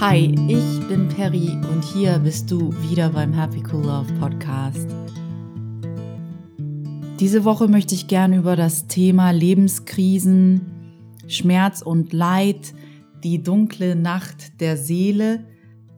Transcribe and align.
Hi, 0.00 0.34
ich 0.48 0.88
bin 0.88 1.10
Perry 1.10 1.50
und 1.70 1.84
hier 1.84 2.18
bist 2.20 2.50
du 2.50 2.72
wieder 2.88 3.10
beim 3.10 3.34
Happy 3.34 3.62
Cool 3.70 3.84
Love 3.84 4.10
Podcast. 4.14 4.88
Diese 7.20 7.44
Woche 7.44 7.68
möchte 7.68 7.94
ich 7.94 8.06
gerne 8.06 8.38
über 8.38 8.56
das 8.56 8.86
Thema 8.86 9.30
Lebenskrisen, 9.30 10.62
Schmerz 11.26 11.82
und 11.82 12.14
Leid, 12.14 12.72
die 13.22 13.42
dunkle 13.42 13.94
Nacht 13.94 14.58
der 14.62 14.78
Seele. 14.78 15.44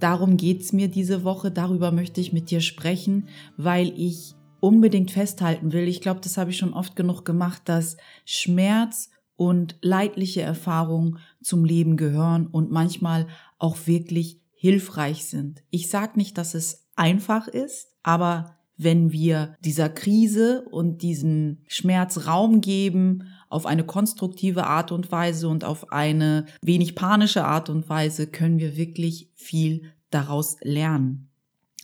Darum 0.01 0.37
geht's 0.37 0.73
mir 0.73 0.89
diese 0.89 1.23
Woche. 1.23 1.53
Darüber 1.53 1.93
möchte 1.93 2.21
ich 2.21 2.33
mit 2.33 2.51
dir 2.51 2.61
sprechen, 2.61 3.29
weil 3.57 3.93
ich 3.97 4.35
unbedingt 4.59 5.13
festhalten 5.13 5.73
will. 5.73 5.87
Ich 5.87 6.01
glaube, 6.01 6.19
das 6.21 6.39
habe 6.39 6.51
ich 6.51 6.59
schon 6.59 6.75
oft 6.75 6.97
genug 6.97 7.25
gemacht, 7.25 7.63
dass 7.67 7.97
Schmerz 8.25 9.11
und 9.37 9.77
leidliche 9.81 10.43
Erfahrungen 10.43 11.19
zum 11.43 11.65
Leben 11.65 11.97
gehören 11.97 12.47
und 12.47 12.71
manchmal 12.71 13.27
auch 13.63 13.87
wirklich 13.87 14.41
hilfreich 14.51 15.25
sind. 15.25 15.63
Ich 15.71 15.89
sage 15.89 16.13
nicht, 16.17 16.37
dass 16.37 16.55
es 16.55 16.89
einfach 16.97 17.49
ist, 17.49 17.89
aber 18.03 18.57
wenn 18.77 19.13
wir 19.13 19.55
dieser 19.61 19.89
Krise 19.89 20.67
und 20.71 21.03
diesem 21.03 21.59
Schmerz 21.69 22.27
Raum 22.27 22.61
geben, 22.61 23.29
auf 23.49 23.67
eine 23.67 23.85
konstruktive 23.85 24.67
Art 24.67 24.91
und 24.91 25.13
Weise 25.13 25.49
und 25.49 25.65
auf 25.65 25.93
eine 25.93 26.47
wenig 26.63 26.95
panische 26.95 27.45
Art 27.45 27.69
und 27.69 27.89
Weise, 27.89 28.27
können 28.27 28.59
wir 28.59 28.77
wirklich 28.77 29.31
viel 29.35 29.93
daraus 30.11 30.57
lernen. 30.63 31.29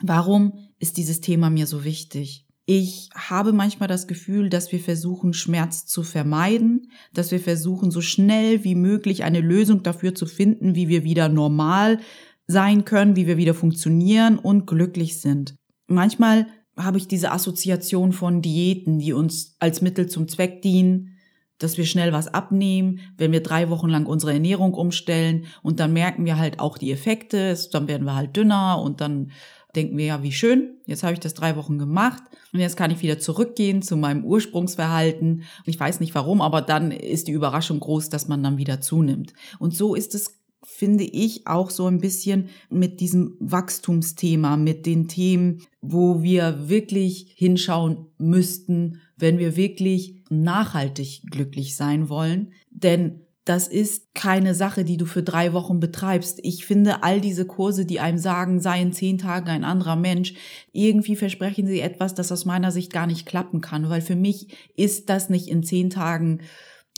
Warum 0.02 0.58
ist 0.78 0.96
dieses 0.96 1.20
Thema 1.20 1.50
mir 1.50 1.66
so 1.66 1.84
wichtig? 1.84 2.47
Ich 2.70 3.08
habe 3.14 3.54
manchmal 3.54 3.88
das 3.88 4.06
Gefühl, 4.06 4.50
dass 4.50 4.72
wir 4.72 4.78
versuchen, 4.78 5.32
Schmerz 5.32 5.86
zu 5.86 6.02
vermeiden, 6.02 6.90
dass 7.14 7.30
wir 7.30 7.40
versuchen, 7.40 7.90
so 7.90 8.02
schnell 8.02 8.62
wie 8.62 8.74
möglich 8.74 9.24
eine 9.24 9.40
Lösung 9.40 9.82
dafür 9.82 10.14
zu 10.14 10.26
finden, 10.26 10.74
wie 10.74 10.90
wir 10.90 11.02
wieder 11.02 11.30
normal 11.30 11.98
sein 12.46 12.84
können, 12.84 13.16
wie 13.16 13.26
wir 13.26 13.38
wieder 13.38 13.54
funktionieren 13.54 14.38
und 14.38 14.66
glücklich 14.66 15.18
sind. 15.18 15.54
Manchmal 15.86 16.46
habe 16.76 16.98
ich 16.98 17.08
diese 17.08 17.32
Assoziation 17.32 18.12
von 18.12 18.42
Diäten, 18.42 18.98
die 18.98 19.14
uns 19.14 19.56
als 19.60 19.80
Mittel 19.80 20.06
zum 20.06 20.28
Zweck 20.28 20.60
dienen, 20.60 21.16
dass 21.56 21.78
wir 21.78 21.86
schnell 21.86 22.12
was 22.12 22.28
abnehmen, 22.28 23.00
wenn 23.16 23.32
wir 23.32 23.42
drei 23.42 23.70
Wochen 23.70 23.88
lang 23.88 24.04
unsere 24.04 24.34
Ernährung 24.34 24.74
umstellen 24.74 25.46
und 25.62 25.80
dann 25.80 25.94
merken 25.94 26.26
wir 26.26 26.36
halt 26.36 26.60
auch 26.60 26.76
die 26.76 26.92
Effekte, 26.92 27.56
dann 27.72 27.88
werden 27.88 28.04
wir 28.04 28.14
halt 28.14 28.36
dünner 28.36 28.78
und 28.82 29.00
dann 29.00 29.32
denken 29.78 29.96
wir 29.96 30.06
ja, 30.06 30.22
wie 30.24 30.32
schön, 30.32 30.76
jetzt 30.86 31.04
habe 31.04 31.14
ich 31.14 31.20
das 31.20 31.34
drei 31.34 31.54
Wochen 31.54 31.78
gemacht 31.78 32.22
und 32.52 32.58
jetzt 32.58 32.76
kann 32.76 32.90
ich 32.90 33.00
wieder 33.00 33.20
zurückgehen 33.20 33.80
zu 33.80 33.96
meinem 33.96 34.24
Ursprungsverhalten. 34.24 35.44
Ich 35.64 35.78
weiß 35.78 36.00
nicht 36.00 36.14
warum, 36.16 36.40
aber 36.40 36.62
dann 36.62 36.90
ist 36.90 37.28
die 37.28 37.32
Überraschung 37.32 37.78
groß, 37.78 38.08
dass 38.08 38.26
man 38.26 38.42
dann 38.42 38.58
wieder 38.58 38.80
zunimmt. 38.80 39.34
Und 39.60 39.74
so 39.74 39.94
ist 39.94 40.14
es 40.16 40.34
finde 40.64 41.04
ich 41.04 41.46
auch 41.46 41.70
so 41.70 41.86
ein 41.86 42.00
bisschen 42.00 42.48
mit 42.68 42.98
diesem 43.00 43.36
Wachstumsthema, 43.38 44.56
mit 44.56 44.86
den 44.86 45.06
Themen, 45.06 45.62
wo 45.80 46.22
wir 46.22 46.68
wirklich 46.68 47.32
hinschauen 47.36 48.06
müssten, 48.18 49.00
wenn 49.16 49.38
wir 49.38 49.56
wirklich 49.56 50.24
nachhaltig 50.30 51.22
glücklich 51.30 51.76
sein 51.76 52.08
wollen. 52.08 52.52
Denn 52.70 53.20
das 53.48 53.66
ist 53.66 54.14
keine 54.14 54.54
Sache, 54.54 54.84
die 54.84 54.98
du 54.98 55.06
für 55.06 55.22
drei 55.22 55.54
Wochen 55.54 55.80
betreibst. 55.80 56.38
Ich 56.42 56.66
finde, 56.66 57.02
all 57.02 57.20
diese 57.20 57.46
Kurse, 57.46 57.86
die 57.86 57.98
einem 57.98 58.18
sagen, 58.18 58.60
sei 58.60 58.82
in 58.82 58.92
zehn 58.92 59.16
Tagen 59.16 59.48
ein 59.48 59.64
anderer 59.64 59.96
Mensch, 59.96 60.34
irgendwie 60.72 61.16
versprechen 61.16 61.66
sie 61.66 61.80
etwas, 61.80 62.14
das 62.14 62.30
aus 62.30 62.44
meiner 62.44 62.72
Sicht 62.72 62.92
gar 62.92 63.06
nicht 63.06 63.24
klappen 63.24 63.60
kann, 63.60 63.88
weil 63.88 64.02
für 64.02 64.16
mich 64.16 64.48
ist 64.76 65.08
das 65.08 65.30
nicht 65.30 65.48
in 65.48 65.62
zehn 65.62 65.90
Tagen 65.90 66.40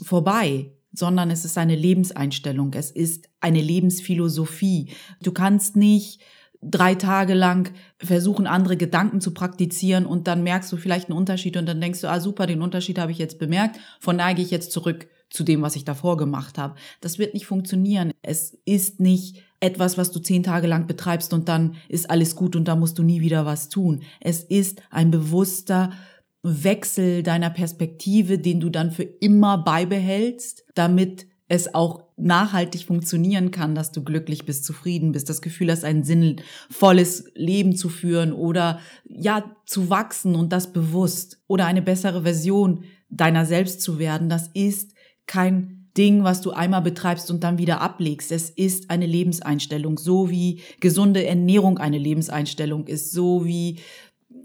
vorbei 0.03 0.73
sondern 0.93 1.31
es 1.31 1.45
ist 1.45 1.57
eine 1.57 1.77
Lebenseinstellung, 1.77 2.75
es 2.75 2.91
ist 2.91 3.29
eine 3.39 3.61
Lebensphilosophie. 3.61 4.89
Du 5.23 5.31
kannst 5.31 5.77
nicht 5.77 6.21
drei 6.63 6.97
Tage 6.97 7.35
lang 7.35 7.73
versuchen, 7.99 8.49
andere 8.49 8.77
Gedanken 8.77 9.21
zu 9.21 9.33
praktizieren 9.33 10.05
und 10.05 10.27
dann 10.27 10.43
merkst 10.43 10.73
du 10.73 10.77
vielleicht 10.77 11.09
einen 11.09 11.17
Unterschied 11.17 11.57
und 11.57 11.67
dann 11.67 11.81
denkst 11.81 12.01
du, 12.01 12.09
ah 12.09 12.19
super, 12.19 12.47
den 12.47 12.61
Unterschied 12.61 12.99
habe 12.99 13.13
ich 13.13 13.19
jetzt 13.19 13.39
bemerkt, 13.39 13.79
von 14.01 14.19
daher 14.19 14.35
gehe 14.35 14.45
ich 14.45 14.51
jetzt 14.51 14.73
zurück 14.73 15.07
zu 15.31 15.45
dem, 15.45 15.63
was 15.63 15.77
ich 15.77 15.85
davor 15.85 16.17
gemacht 16.17 16.59
habe. 16.59 16.75
Das 17.01 17.19
wird 17.19 17.35
nicht 17.35 17.47
funktionieren. 17.47 18.13
Es 18.23 18.59
ist 18.65 19.01
nicht 19.01 19.43
etwas, 19.61 19.97
was 19.97 20.11
du 20.11 20.19
zehn 20.21 20.43
Tage 20.43 20.67
lang 20.67 20.87
betreibst 20.87 21.33
und 21.33 21.49
dann 21.49 21.77
ist 21.89 22.11
alles 22.11 22.35
gut 22.35 22.57
und 22.57 22.67
da 22.67 22.77
musst 22.77 22.99
du 22.99 23.03
nie 23.03 23.21
wieder 23.21 23.47
was 23.47 23.69
tun. 23.69 24.03
Es 24.21 24.43
ist 24.43 24.83
ein 24.91 25.11
bewusster 25.11 25.93
Wechsel 26.43 27.23
deiner 27.23 27.51
Perspektive, 27.51 28.39
den 28.39 28.61
du 28.61 28.71
dann 28.71 28.91
für 28.91 29.03
immer 29.03 29.59
beibehältst, 29.59 30.65
damit 30.75 31.27
es 31.49 31.75
auch 31.75 32.05
nachhaltig 32.17 32.85
funktionieren 32.85 33.51
kann, 33.51 33.75
dass 33.75 33.91
du 33.93 34.05
glücklich 34.05 34.47
bist, 34.47 34.65
zufrieden 34.65 35.13
bist, 35.13 35.29
das 35.29 35.43
Gefühl 35.43 35.71
hast, 35.71 35.85
ein 35.85 36.05
sinnvolles 36.05 37.25
Leben 37.35 37.77
zu 37.77 37.89
führen 37.89 38.33
oder 38.33 38.79
ja, 39.05 39.45
zu 39.67 39.91
wachsen 39.91 40.37
und 40.37 40.53
das 40.53 40.73
bewusst 40.73 41.43
oder 41.49 41.67
eine 41.67 41.83
bessere 41.83 42.23
Version 42.23 42.85
deiner 43.09 43.45
selbst 43.45 43.83
zu 43.83 43.99
werden. 43.99 44.29
Das 44.29 44.49
ist 44.55 44.95
kein 45.31 45.87
Ding, 45.97 46.25
was 46.25 46.41
du 46.41 46.51
einmal 46.51 46.83
betreibst 46.83 47.31
und 47.31 47.45
dann 47.45 47.57
wieder 47.57 47.81
ablegst. 47.81 48.33
Es 48.33 48.51
ist 48.51 48.91
eine 48.91 49.07
Lebenseinstellung, 49.07 49.97
so 49.97 50.29
wie 50.29 50.61
gesunde 50.81 51.25
Ernährung 51.25 51.79
eine 51.79 51.99
Lebenseinstellung 51.99 52.89
ist, 52.89 53.13
so 53.13 53.45
wie 53.45 53.79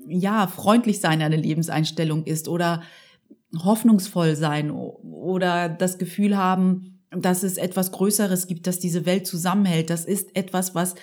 ja, 0.07 0.45
freundlich 0.45 0.99
sein 0.99 1.23
eine 1.23 1.37
Lebenseinstellung 1.37 2.23
ist 2.25 2.47
oder 2.47 2.83
hoffnungsvoll 3.63 4.35
sein 4.35 4.69
oder 4.69 5.69
das 5.69 5.97
Gefühl 5.97 6.37
haben, 6.37 6.99
dass 7.09 7.41
es 7.41 7.57
etwas 7.57 7.91
Größeres 7.91 8.45
gibt, 8.45 8.67
das 8.67 8.77
diese 8.77 9.07
Welt 9.07 9.25
zusammenhält. 9.25 9.89
Das 9.89 10.05
ist 10.05 10.35
etwas, 10.35 10.75
was, 10.75 10.93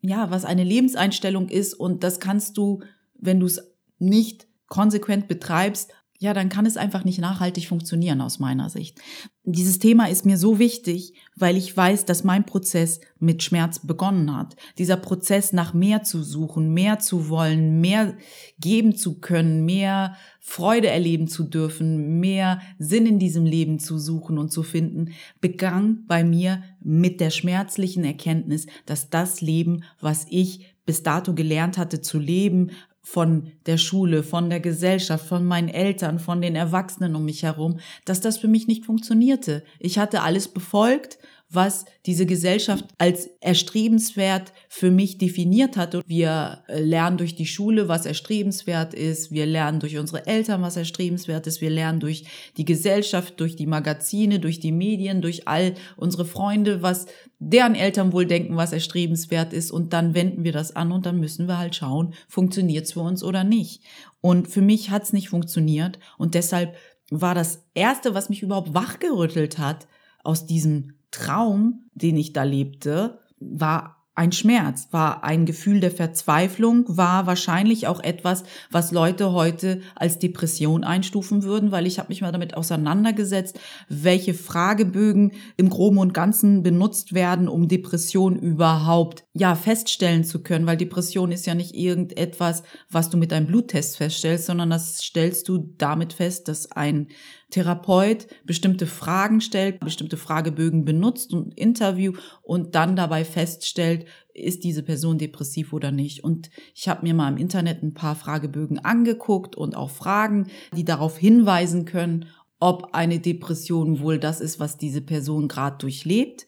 ja, 0.00 0.30
was 0.30 0.46
eine 0.46 0.64
Lebenseinstellung 0.64 1.50
ist 1.50 1.74
und 1.74 2.02
das 2.02 2.18
kannst 2.18 2.56
du, 2.56 2.80
wenn 3.14 3.40
du 3.40 3.46
es 3.46 3.60
nicht 3.98 4.46
konsequent 4.68 5.28
betreibst, 5.28 5.92
ja, 6.20 6.34
dann 6.34 6.48
kann 6.48 6.66
es 6.66 6.76
einfach 6.76 7.04
nicht 7.04 7.20
nachhaltig 7.20 7.68
funktionieren 7.68 8.20
aus 8.20 8.40
meiner 8.40 8.70
Sicht. 8.70 8.98
Dieses 9.44 9.78
Thema 9.78 10.08
ist 10.08 10.26
mir 10.26 10.36
so 10.36 10.58
wichtig, 10.58 11.14
weil 11.36 11.56
ich 11.56 11.74
weiß, 11.76 12.06
dass 12.06 12.24
mein 12.24 12.44
Prozess 12.44 13.00
mit 13.20 13.44
Schmerz 13.44 13.78
begonnen 13.78 14.36
hat. 14.36 14.56
Dieser 14.78 14.96
Prozess 14.96 15.52
nach 15.52 15.74
mehr 15.74 16.02
zu 16.02 16.24
suchen, 16.24 16.74
mehr 16.74 16.98
zu 16.98 17.28
wollen, 17.28 17.80
mehr 17.80 18.16
geben 18.58 18.96
zu 18.96 19.20
können, 19.20 19.64
mehr 19.64 20.16
Freude 20.40 20.88
erleben 20.88 21.28
zu 21.28 21.44
dürfen, 21.44 22.18
mehr 22.18 22.60
Sinn 22.80 23.06
in 23.06 23.20
diesem 23.20 23.46
Leben 23.46 23.78
zu 23.78 23.96
suchen 23.96 24.38
und 24.38 24.50
zu 24.50 24.64
finden, 24.64 25.12
begann 25.40 26.04
bei 26.08 26.24
mir 26.24 26.64
mit 26.80 27.20
der 27.20 27.30
schmerzlichen 27.30 28.02
Erkenntnis, 28.02 28.66
dass 28.86 29.08
das 29.08 29.40
Leben, 29.40 29.84
was 30.00 30.26
ich 30.28 30.74
bis 30.84 31.04
dato 31.04 31.34
gelernt 31.34 31.78
hatte 31.78 32.00
zu 32.00 32.18
leben, 32.18 32.70
von 33.10 33.52
der 33.64 33.78
Schule, 33.78 34.22
von 34.22 34.50
der 34.50 34.60
Gesellschaft, 34.60 35.26
von 35.26 35.42
meinen 35.42 35.70
Eltern, 35.70 36.18
von 36.18 36.42
den 36.42 36.54
Erwachsenen 36.54 37.16
um 37.16 37.24
mich 37.24 37.42
herum, 37.42 37.78
dass 38.04 38.20
das 38.20 38.36
für 38.36 38.48
mich 38.48 38.66
nicht 38.66 38.84
funktionierte. 38.84 39.64
Ich 39.78 39.98
hatte 39.98 40.20
alles 40.20 40.48
befolgt, 40.48 41.18
was 41.50 41.86
diese 42.04 42.26
Gesellschaft 42.26 42.84
als 42.98 43.26
erstrebenswert 43.40 44.52
für 44.68 44.90
mich 44.90 45.16
definiert 45.16 45.78
hat. 45.78 45.96
wir 46.06 46.64
äh, 46.68 46.80
lernen 46.80 47.16
durch 47.16 47.34
die 47.36 47.46
Schule, 47.46 47.88
was 47.88 48.04
erstrebenswert 48.04 48.92
ist. 48.92 49.30
Wir 49.30 49.46
lernen 49.46 49.80
durch 49.80 49.96
unsere 49.96 50.26
Eltern, 50.26 50.60
was 50.60 50.76
erstrebenswert 50.76 51.46
ist. 51.46 51.62
Wir 51.62 51.70
lernen 51.70 52.00
durch 52.00 52.24
die 52.58 52.66
Gesellschaft, 52.66 53.40
durch 53.40 53.56
die 53.56 53.66
Magazine, 53.66 54.40
durch 54.40 54.60
die 54.60 54.72
Medien, 54.72 55.22
durch 55.22 55.48
all 55.48 55.74
unsere 55.96 56.26
Freunde, 56.26 56.82
was 56.82 57.06
deren 57.38 57.74
Eltern 57.74 58.12
wohl 58.12 58.26
denken, 58.26 58.56
was 58.56 58.72
erstrebenswert 58.72 59.54
ist. 59.54 59.70
Und 59.70 59.94
dann 59.94 60.14
wenden 60.14 60.44
wir 60.44 60.52
das 60.52 60.76
an 60.76 60.92
und 60.92 61.06
dann 61.06 61.18
müssen 61.18 61.48
wir 61.48 61.56
halt 61.56 61.74
schauen, 61.74 62.12
funktioniert 62.28 62.84
es 62.84 62.92
für 62.92 63.00
uns 63.00 63.24
oder 63.24 63.42
nicht. 63.42 63.82
Und 64.20 64.48
für 64.48 64.62
mich 64.62 64.90
hat 64.90 65.04
es 65.04 65.14
nicht 65.14 65.30
funktioniert. 65.30 65.98
Und 66.18 66.34
deshalb 66.34 66.76
war 67.10 67.34
das 67.34 67.64
Erste, 67.72 68.12
was 68.12 68.28
mich 68.28 68.42
überhaupt 68.42 68.74
wachgerüttelt 68.74 69.58
hat 69.58 69.88
aus 70.24 70.44
diesem 70.44 70.97
Traum, 71.10 71.88
den 71.94 72.16
ich 72.16 72.32
da 72.32 72.42
lebte, 72.42 73.20
war 73.38 73.98
ein 74.18 74.32
Schmerz, 74.32 74.88
war 74.90 75.22
ein 75.22 75.46
Gefühl 75.46 75.78
der 75.78 75.92
Verzweiflung, 75.92 76.84
war 76.88 77.28
wahrscheinlich 77.28 77.86
auch 77.86 78.00
etwas, 78.00 78.42
was 78.68 78.90
Leute 78.90 79.32
heute 79.32 79.80
als 79.94 80.18
Depression 80.18 80.82
einstufen 80.82 81.44
würden, 81.44 81.70
weil 81.70 81.86
ich 81.86 82.00
habe 82.00 82.08
mich 82.08 82.20
mal 82.20 82.32
damit 82.32 82.56
auseinandergesetzt, 82.56 83.60
welche 83.88 84.34
Fragebögen 84.34 85.34
im 85.56 85.70
Groben 85.70 85.98
und 85.98 86.14
Ganzen 86.14 86.64
benutzt 86.64 87.14
werden, 87.14 87.46
um 87.46 87.68
Depression 87.68 88.34
überhaupt 88.34 89.24
ja 89.38 89.54
feststellen 89.54 90.24
zu 90.24 90.42
können, 90.42 90.66
weil 90.66 90.76
Depression 90.76 91.32
ist 91.32 91.46
ja 91.46 91.54
nicht 91.54 91.74
irgendetwas, 91.74 92.62
was 92.90 93.10
du 93.10 93.16
mit 93.16 93.32
einem 93.32 93.46
Bluttest 93.46 93.96
feststellst, 93.96 94.46
sondern 94.46 94.70
das 94.70 94.98
stellst 94.98 95.48
du 95.48 95.58
damit 95.78 96.12
fest, 96.12 96.48
dass 96.48 96.72
ein 96.72 97.08
Therapeut 97.50 98.26
bestimmte 98.44 98.86
Fragen 98.86 99.40
stellt, 99.40 99.80
bestimmte 99.80 100.16
Fragebögen 100.16 100.84
benutzt 100.84 101.32
und 101.32 101.58
Interview 101.58 102.12
und 102.42 102.74
dann 102.74 102.96
dabei 102.96 103.24
feststellt, 103.24 104.06
ist 104.34 104.64
diese 104.64 104.82
Person 104.82 105.18
depressiv 105.18 105.72
oder 105.72 105.90
nicht. 105.90 106.24
Und 106.24 106.50
ich 106.74 106.88
habe 106.88 107.06
mir 107.06 107.14
mal 107.14 107.32
im 107.32 107.38
Internet 107.38 107.82
ein 107.82 107.94
paar 107.94 108.16
Fragebögen 108.16 108.78
angeguckt 108.78 109.56
und 109.56 109.76
auch 109.76 109.90
Fragen, 109.90 110.48
die 110.76 110.84
darauf 110.84 111.16
hinweisen 111.16 111.84
können, 111.84 112.26
ob 112.60 112.94
eine 112.94 113.20
Depression 113.20 114.00
wohl 114.00 114.18
das 114.18 114.40
ist, 114.40 114.58
was 114.58 114.76
diese 114.76 115.00
Person 115.00 115.48
gerade 115.48 115.78
durchlebt. 115.78 116.46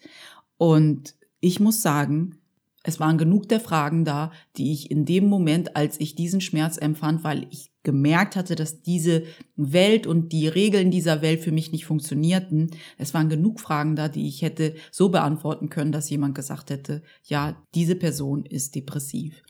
Und 0.57 1.15
ich 1.41 1.61
muss 1.61 1.83
sagen, 1.83 2.40
Es 2.83 2.99
waren 2.99 3.19
genug 3.19 3.49
der 3.49 3.61
Fragen 3.61 4.05
da, 4.05 4.33
die 4.57 4.73
ich 4.73 4.91
in 4.91 5.05
dem 5.05 5.27
Moment, 5.27 5.77
als 5.77 6.01
ich 6.01 6.15
diesen 6.15 6.41
Schmerz 6.41 6.79
empfand, 6.79 7.25
weil 7.25 7.47
ich 7.51 7.71
gemerkt 7.83 8.37
hatte, 8.37 8.55
dass 8.55 8.83
diese 8.83 9.25
Welt 9.57 10.07
und 10.07 10.33
die 10.33 10.49
Regeln 10.49 10.91
dieser 10.91 11.21
Welt 11.21 11.41
für 11.41 11.53
mich 11.53 11.73
nicht 11.73 11.85
funktionierten. 11.85 12.71
Es 12.97 13.13
waren 13.13 13.29
genug 13.29 13.61
Fragen 13.61 13.97
da, 13.97 14.09
die 14.09 14.29
ich 14.29 14.41
hätte 14.43 14.75
so 14.91 15.11
beantworten 15.11 15.69
können, 15.69 15.93
dass 15.93 16.11
jemand 16.11 16.35
gesagt 16.35 16.71
hätte, 16.71 17.03
ja, 17.25 17.63
diese 17.75 17.97
Person 17.97 18.45
ist 18.45 18.75
depressiv. 18.75 19.43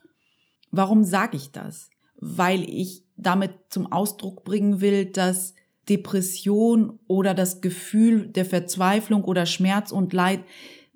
Warum 0.72 1.04
sage 1.04 1.36
ich 1.36 1.52
das? 1.52 1.90
Weil 2.16 2.68
ich 2.68 3.04
damit 3.16 3.52
zum 3.68 3.90
Ausdruck 3.90 4.44
bringen 4.44 4.80
will, 4.80 5.06
dass 5.06 5.54
Depression 5.88 6.98
oder 7.06 7.34
das 7.34 7.60
Gefühl 7.60 8.28
der 8.28 8.44
Verzweiflung 8.44 9.24
oder 9.24 9.46
Schmerz 9.46 9.90
und 9.90 10.12
Leid 10.12 10.44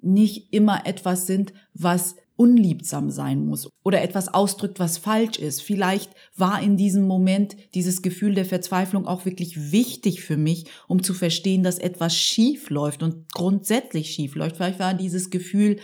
nicht 0.00 0.52
immer 0.52 0.86
etwas 0.86 1.26
sind, 1.26 1.52
was 1.72 2.16
unliebsam 2.36 3.10
sein 3.10 3.46
muss 3.46 3.68
oder 3.84 4.02
etwas 4.02 4.32
ausdrückt, 4.32 4.80
was 4.80 4.98
falsch 4.98 5.38
ist. 5.38 5.62
Vielleicht 5.62 6.10
war 6.36 6.60
in 6.60 6.76
diesem 6.76 7.06
Moment 7.06 7.56
dieses 7.74 8.02
Gefühl 8.02 8.34
der 8.34 8.44
Verzweiflung 8.44 9.06
auch 9.06 9.24
wirklich 9.24 9.72
wichtig 9.72 10.22
für 10.22 10.36
mich, 10.36 10.66
um 10.88 11.02
zu 11.02 11.14
verstehen, 11.14 11.62
dass 11.62 11.78
etwas 11.78 12.16
schief 12.16 12.70
läuft 12.70 13.02
und 13.02 13.32
grundsätzlich 13.32 14.10
schief 14.10 14.34
läuft. 14.34 14.56
Vielleicht 14.56 14.80
war 14.80 14.94
dieses 14.94 15.30
Gefühl 15.30 15.78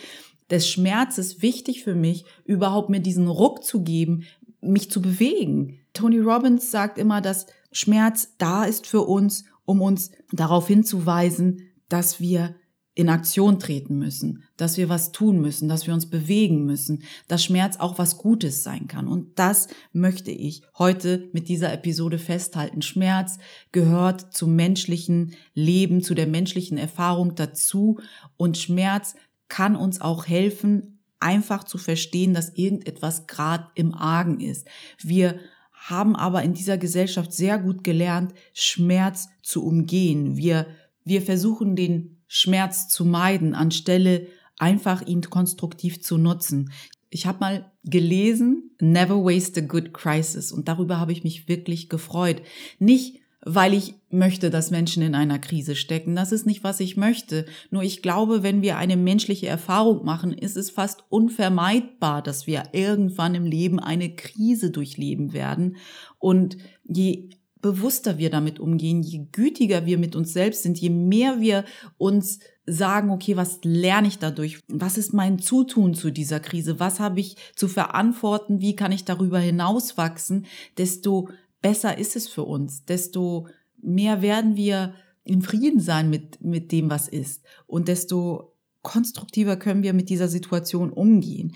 des 0.50 0.69
Schmerzes 0.69 1.43
wichtig 1.43 1.85
für 1.85 1.94
mich, 1.94 2.25
überhaupt 2.44 2.91
mir 2.91 3.00
diesen 3.00 3.29
Ruck 3.29 3.64
zu 3.64 3.82
geben, 3.82 4.25
mich 4.61 4.91
zu 4.91 5.00
bewegen. 5.00 5.79
Tony 5.93 6.19
Robbins 6.19 6.70
sagt 6.70 6.99
immer, 6.99 7.20
dass 7.20 7.47
Schmerz 7.73 8.35
da 8.38 8.64
ist 8.64 8.87
für 8.87 9.02
uns, 9.02 9.44
um 9.64 9.81
uns 9.81 10.11
darauf 10.32 10.67
hinzuweisen, 10.67 11.70
dass 11.88 12.20
wir 12.20 12.56
in 12.95 13.09
Aktion 13.09 13.59
treten 13.59 13.99
müssen, 13.99 14.45
dass 14.57 14.77
wir 14.77 14.89
was 14.89 15.13
tun 15.13 15.41
müssen, 15.41 15.69
dass 15.69 15.87
wir 15.87 15.95
uns 15.95 16.11
bewegen 16.11 16.65
müssen, 16.65 17.05
dass 17.29 17.45
Schmerz 17.45 17.77
auch 17.79 17.99
was 17.99 18.19
Gutes 18.19 18.63
sein 18.63 18.89
kann. 18.89 19.07
Und 19.07 19.39
das 19.39 19.69
möchte 19.93 20.31
ich 20.31 20.63
heute 20.77 21.29
mit 21.33 21.49
dieser 21.49 21.73
Episode 21.73 22.19
festhalten. 22.19 22.83
Schmerz 22.83 23.39
gehört 23.71 24.35
zum 24.35 24.57
menschlichen 24.57 25.35
Leben, 25.55 26.03
zu 26.03 26.15
der 26.15 26.27
menschlichen 26.27 26.79
Erfahrung 26.79 27.37
dazu. 27.37 28.01
Und 28.37 28.59
Schmerz 28.59 29.15
kann 29.49 29.77
uns 29.77 30.01
auch 30.01 30.27
helfen, 30.27 31.01
einfach 31.21 31.65
zu 31.65 31.79
verstehen, 31.79 32.35
dass 32.35 32.55
irgendetwas 32.55 33.27
gerade 33.27 33.69
im 33.77 33.95
Argen 33.95 34.41
ist. 34.41 34.67
Wir 34.99 35.39
haben 35.73 36.17
aber 36.17 36.43
in 36.43 36.55
dieser 36.55 36.77
Gesellschaft 36.77 37.33
sehr 37.33 37.59
gut 37.59 37.85
gelernt, 37.85 38.35
Schmerz 38.53 39.29
zu 39.43 39.65
umgehen. 39.65 40.37
Wir, 40.37 40.67
wir 41.05 41.23
versuchen 41.23 41.77
den 41.77 42.20
Schmerz 42.32 42.87
zu 42.87 43.05
meiden, 43.05 43.56
anstelle 43.56 44.29
einfach 44.56 45.05
ihn 45.05 45.21
konstruktiv 45.23 46.00
zu 46.00 46.17
nutzen. 46.17 46.71
Ich 47.11 47.27
habe 47.27 47.41
mal 47.41 47.73
gelesen, 47.82 48.71
Never 48.81 49.17
Waste 49.25 49.62
a 49.62 49.65
Good 49.67 49.93
Crisis 49.93 50.53
und 50.53 50.69
darüber 50.69 51.00
habe 51.00 51.11
ich 51.11 51.25
mich 51.25 51.49
wirklich 51.49 51.88
gefreut. 51.88 52.41
Nicht, 52.79 53.21
weil 53.43 53.75
ich 53.75 53.94
möchte, 54.11 54.50
dass 54.50 54.71
Menschen 54.71 55.03
in 55.03 55.17
einer 55.17 55.41
Krise 55.41 55.75
stecken. 55.75 56.15
Das 56.15 56.31
ist 56.31 56.47
nicht, 56.47 56.62
was 56.62 56.79
ich 56.79 56.97
möchte. 56.97 57.47
Nur 57.71 57.82
ich 57.82 58.00
glaube, 58.00 58.44
wenn 58.44 58.62
wir 58.62 58.76
eine 58.76 58.97
menschliche 58.97 59.49
Erfahrung 59.49 60.05
machen, 60.05 60.33
ist 60.33 60.56
es 60.56 60.71
fast 60.71 61.03
unvermeidbar, 61.09 62.23
dass 62.23 62.47
wir 62.47 62.62
irgendwann 62.71 63.35
im 63.35 63.44
Leben 63.44 63.81
eine 63.81 64.15
Krise 64.15 64.71
durchleben 64.71 65.33
werden. 65.33 65.79
Und 66.21 66.59
je 66.85 67.31
bewusster 67.61 68.19
wir 68.19 68.31
damit 68.31 68.59
umgehen, 68.59 69.03
je 69.03 69.27
gütiger 69.33 69.87
wir 69.87 69.99
mit 69.99 70.17
uns 70.17 70.33
selbst 70.33 70.62
sind, 70.62 70.79
je 70.79 70.91
mehr 70.91 71.41
wir 71.41 71.65
uns 71.99 72.41
sagen, 72.67 73.11
okay, 73.11 73.37
was 73.37 73.61
lerne 73.62 74.09
ich 74.09 74.19
dadurch? 74.19 74.61
Was 74.69 74.97
ist 74.97 75.12
mein 75.12 75.39
Zutun 75.39 75.95
zu 75.95 76.11
dieser 76.11 76.41
Krise? 76.41 76.79
Was 76.81 77.01
habe 77.01 77.21
ich 77.21 77.37
zu 77.57 77.69
verantworten? 77.69 78.61
Wie 78.61 78.77
kann 78.77 78.93
ich 78.93 79.05
darüber 79.05 79.39
hinauswachsen? 79.39 80.47
Desto 80.79 81.29
besser 81.61 81.99
ist 81.99 82.17
es 82.17 82.29
für 82.29 82.45
uns, 82.45 82.85
desto 82.85 83.49
mehr 83.83 84.23
werden 84.23 84.57
wir 84.57 84.95
im 85.25 85.43
Frieden 85.43 85.81
sein 85.81 86.11
mit, 86.11 86.43
mit 86.43 86.73
dem, 86.73 86.91
was 86.91 87.09
ist. 87.09 87.43
Und 87.67 87.89
desto 87.89 88.57
konstruktiver 88.83 89.57
können 89.57 89.83
wir 89.83 89.93
mit 89.93 90.09
dieser 90.09 90.29
Situation 90.29 90.91
umgehen. 90.91 91.55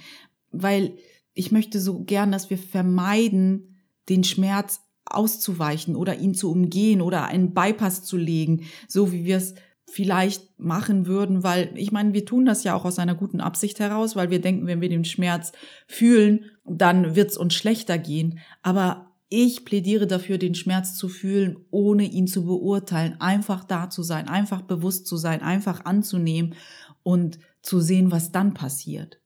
Weil 0.51 0.97
ich 1.33 1.51
möchte 1.53 1.81
so 1.81 2.05
gern, 2.05 2.31
dass 2.31 2.51
wir 2.51 2.59
vermeiden, 2.59 3.81
den 4.09 4.25
Schmerz 4.25 4.81
auszuweichen 5.06 5.97
oder 5.97 6.19
ihn 6.19 6.35
zu 6.35 6.51
umgehen 6.51 7.01
oder 7.01 7.25
einen 7.27 7.55
Bypass 7.55 8.05
zu 8.05 8.17
legen, 8.17 8.65
so 8.89 9.12
wie 9.12 9.25
wir 9.25 9.37
es 9.37 9.55
vielleicht 9.87 10.59
machen 10.59 11.06
würden, 11.06 11.43
weil 11.43 11.71
ich 11.77 11.93
meine, 11.93 12.15
wir 12.15 12.25
tun 12.25 12.47
das 12.47 12.65
ja 12.65 12.75
auch 12.75 12.85
aus 12.85 12.99
einer 12.99 13.15
guten 13.15 13.41
Absicht 13.41 13.79
heraus, 13.79 14.17
weil 14.17 14.31
wir 14.31 14.41
denken, 14.41 14.67
wenn 14.67 14.81
wir 14.81 14.89
den 14.89 15.05
Schmerz 15.05 15.53
fühlen, 15.87 16.47
dann 16.65 17.15
wird 17.15 17.31
es 17.31 17.37
uns 17.37 17.55
schlechter 17.55 17.99
gehen. 17.99 18.41
Aber 18.62 19.12
ich 19.29 19.65
plädiere 19.65 20.06
dafür, 20.06 20.39
den 20.39 20.55
Schmerz 20.55 20.97
zu 20.97 21.09
fühlen, 21.09 21.56
ohne 21.71 22.05
ihn 22.05 22.27
zu 22.27 22.45
beurteilen, 22.45 23.21
einfach 23.21 23.65
da 23.65 23.91
zu 23.91 24.03
sein, 24.03 24.29
einfach 24.29 24.62
bewusst 24.62 25.06
zu 25.06 25.17
sein, 25.17 25.43
einfach 25.43 25.85
anzunehmen 25.85 26.55
und 27.03 27.39
zu 27.62 27.81
sehen, 27.81 28.11
was 28.11 28.33
dann 28.33 28.55
passiert. 28.55 29.21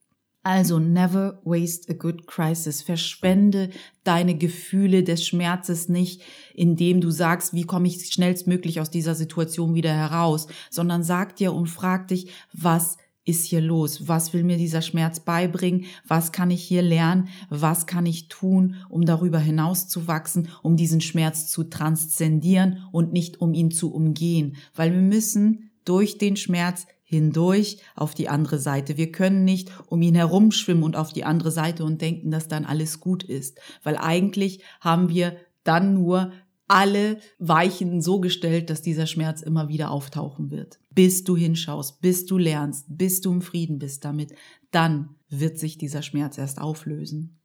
Also 0.49 0.79
never 0.79 1.39
waste 1.43 1.91
a 1.91 1.93
good 1.93 2.25
crisis. 2.25 2.81
Verschwende 2.81 3.69
deine 4.03 4.35
Gefühle 4.35 5.03
des 5.03 5.23
Schmerzes 5.23 5.89
nicht, 5.89 6.23
indem 6.55 7.01
du 7.01 7.11
sagst, 7.11 7.53
wie 7.53 7.65
komme 7.65 7.87
ich 7.87 8.11
schnellstmöglich 8.11 8.81
aus 8.81 8.89
dieser 8.89 9.13
Situation 9.13 9.75
wieder 9.75 9.93
heraus, 9.93 10.47
sondern 10.71 11.03
sag 11.03 11.35
dir 11.35 11.53
und 11.53 11.67
frag 11.67 12.07
dich, 12.07 12.31
was 12.51 12.97
ist 13.25 13.45
hier 13.45 13.61
los? 13.61 14.07
Was 14.07 14.33
will 14.33 14.43
mir 14.43 14.57
dieser 14.57 14.81
Schmerz 14.81 15.19
beibringen? 15.19 15.85
Was 16.07 16.31
kann 16.31 16.49
ich 16.49 16.63
hier 16.63 16.81
lernen? 16.81 17.27
Was 17.51 17.85
kann 17.85 18.07
ich 18.07 18.27
tun, 18.27 18.77
um 18.89 19.05
darüber 19.05 19.37
hinaus 19.37 19.87
zu 19.87 20.07
wachsen, 20.07 20.47
um 20.63 20.77
diesen 20.77 21.01
Schmerz 21.01 21.45
zu 21.45 21.65
transzendieren 21.65 22.79
und 22.91 23.13
nicht 23.13 23.39
um 23.39 23.53
ihn 23.53 23.69
zu 23.69 23.93
umgehen? 23.93 24.55
Weil 24.73 24.93
wir 24.93 25.01
müssen 25.01 25.69
durch 25.85 26.17
den 26.17 26.37
Schmerz 26.37 26.87
hindurch 27.09 27.79
auf 27.95 28.13
die 28.13 28.29
andere 28.29 28.59
Seite. 28.59 28.95
Wir 28.95 29.11
können 29.11 29.43
nicht 29.43 29.71
um 29.87 29.99
ihn 30.03 30.13
herumschwimmen 30.13 30.83
und 30.83 30.95
auf 30.95 31.11
die 31.11 31.23
andere 31.23 31.49
Seite 31.49 31.83
und 31.83 32.01
denken, 32.01 32.29
dass 32.29 32.47
dann 32.47 32.65
alles 32.65 32.99
gut 32.99 33.23
ist, 33.23 33.59
weil 33.81 33.97
eigentlich 33.97 34.63
haben 34.79 35.09
wir 35.09 35.35
dann 35.63 35.95
nur 35.95 36.31
alle 36.67 37.17
Weichen 37.39 37.99
so 38.03 38.19
gestellt, 38.19 38.69
dass 38.69 38.83
dieser 38.83 39.07
Schmerz 39.07 39.41
immer 39.41 39.69
wieder 39.69 39.89
auftauchen 39.89 40.51
wird. 40.51 40.79
Bis 40.91 41.23
du 41.23 41.35
hinschaust, 41.35 41.99
bis 41.99 42.27
du 42.27 42.37
lernst, 42.37 42.85
bis 42.87 43.21
du 43.21 43.31
im 43.31 43.41
Frieden 43.41 43.79
bist 43.79 44.05
damit, 44.05 44.33
dann 44.69 45.15
wird 45.29 45.57
sich 45.57 45.79
dieser 45.79 46.03
Schmerz 46.03 46.37
erst 46.37 46.61
auflösen. 46.61 47.39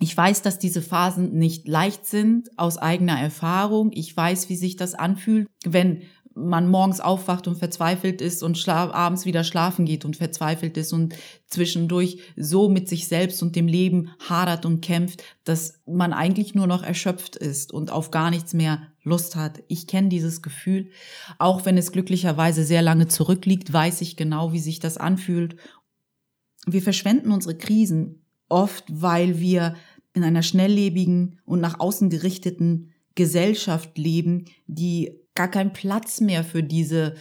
Ich 0.00 0.14
weiß, 0.14 0.42
dass 0.42 0.58
diese 0.58 0.82
Phasen 0.82 1.32
nicht 1.32 1.66
leicht 1.66 2.04
sind 2.04 2.50
aus 2.58 2.76
eigener 2.76 3.18
Erfahrung. 3.18 3.90
Ich 3.94 4.14
weiß, 4.14 4.50
wie 4.50 4.56
sich 4.56 4.76
das 4.76 4.92
anfühlt, 4.92 5.48
wenn 5.64 6.02
man 6.34 6.68
morgens 6.68 7.00
aufwacht 7.00 7.46
und 7.46 7.56
verzweifelt 7.56 8.20
ist 8.20 8.42
und 8.42 8.68
abends 8.68 9.24
wieder 9.26 9.44
schlafen 9.44 9.84
geht 9.84 10.04
und 10.04 10.16
verzweifelt 10.16 10.76
ist 10.76 10.92
und 10.92 11.14
zwischendurch 11.46 12.20
so 12.36 12.68
mit 12.68 12.88
sich 12.88 13.08
selbst 13.08 13.42
und 13.42 13.56
dem 13.56 13.66
Leben 13.66 14.10
hadert 14.28 14.64
und 14.64 14.80
kämpft, 14.80 15.22
dass 15.44 15.80
man 15.86 16.12
eigentlich 16.12 16.54
nur 16.54 16.66
noch 16.66 16.82
erschöpft 16.82 17.36
ist 17.36 17.72
und 17.72 17.90
auf 17.90 18.10
gar 18.10 18.30
nichts 18.30 18.54
mehr 18.54 18.82
Lust 19.02 19.36
hat. 19.36 19.62
Ich 19.68 19.86
kenne 19.86 20.08
dieses 20.08 20.42
Gefühl. 20.42 20.90
Auch 21.38 21.64
wenn 21.64 21.76
es 21.76 21.92
glücklicherweise 21.92 22.64
sehr 22.64 22.82
lange 22.82 23.08
zurückliegt, 23.08 23.72
weiß 23.72 24.00
ich 24.00 24.16
genau, 24.16 24.52
wie 24.52 24.60
sich 24.60 24.78
das 24.78 24.96
anfühlt. 24.96 25.56
Wir 26.66 26.82
verschwenden 26.82 27.32
unsere 27.32 27.56
Krisen 27.56 28.24
oft, 28.48 28.84
weil 28.88 29.40
wir 29.40 29.74
in 30.14 30.24
einer 30.24 30.42
schnelllebigen 30.42 31.40
und 31.44 31.60
nach 31.60 31.80
außen 31.80 32.10
gerichteten 32.10 32.92
Gesellschaft 33.14 33.98
leben, 33.98 34.46
die 34.66 35.21
gar 35.34 35.48
keinen 35.48 35.72
Platz 35.72 36.20
mehr 36.20 36.44
für 36.44 36.62
diese 36.62 37.14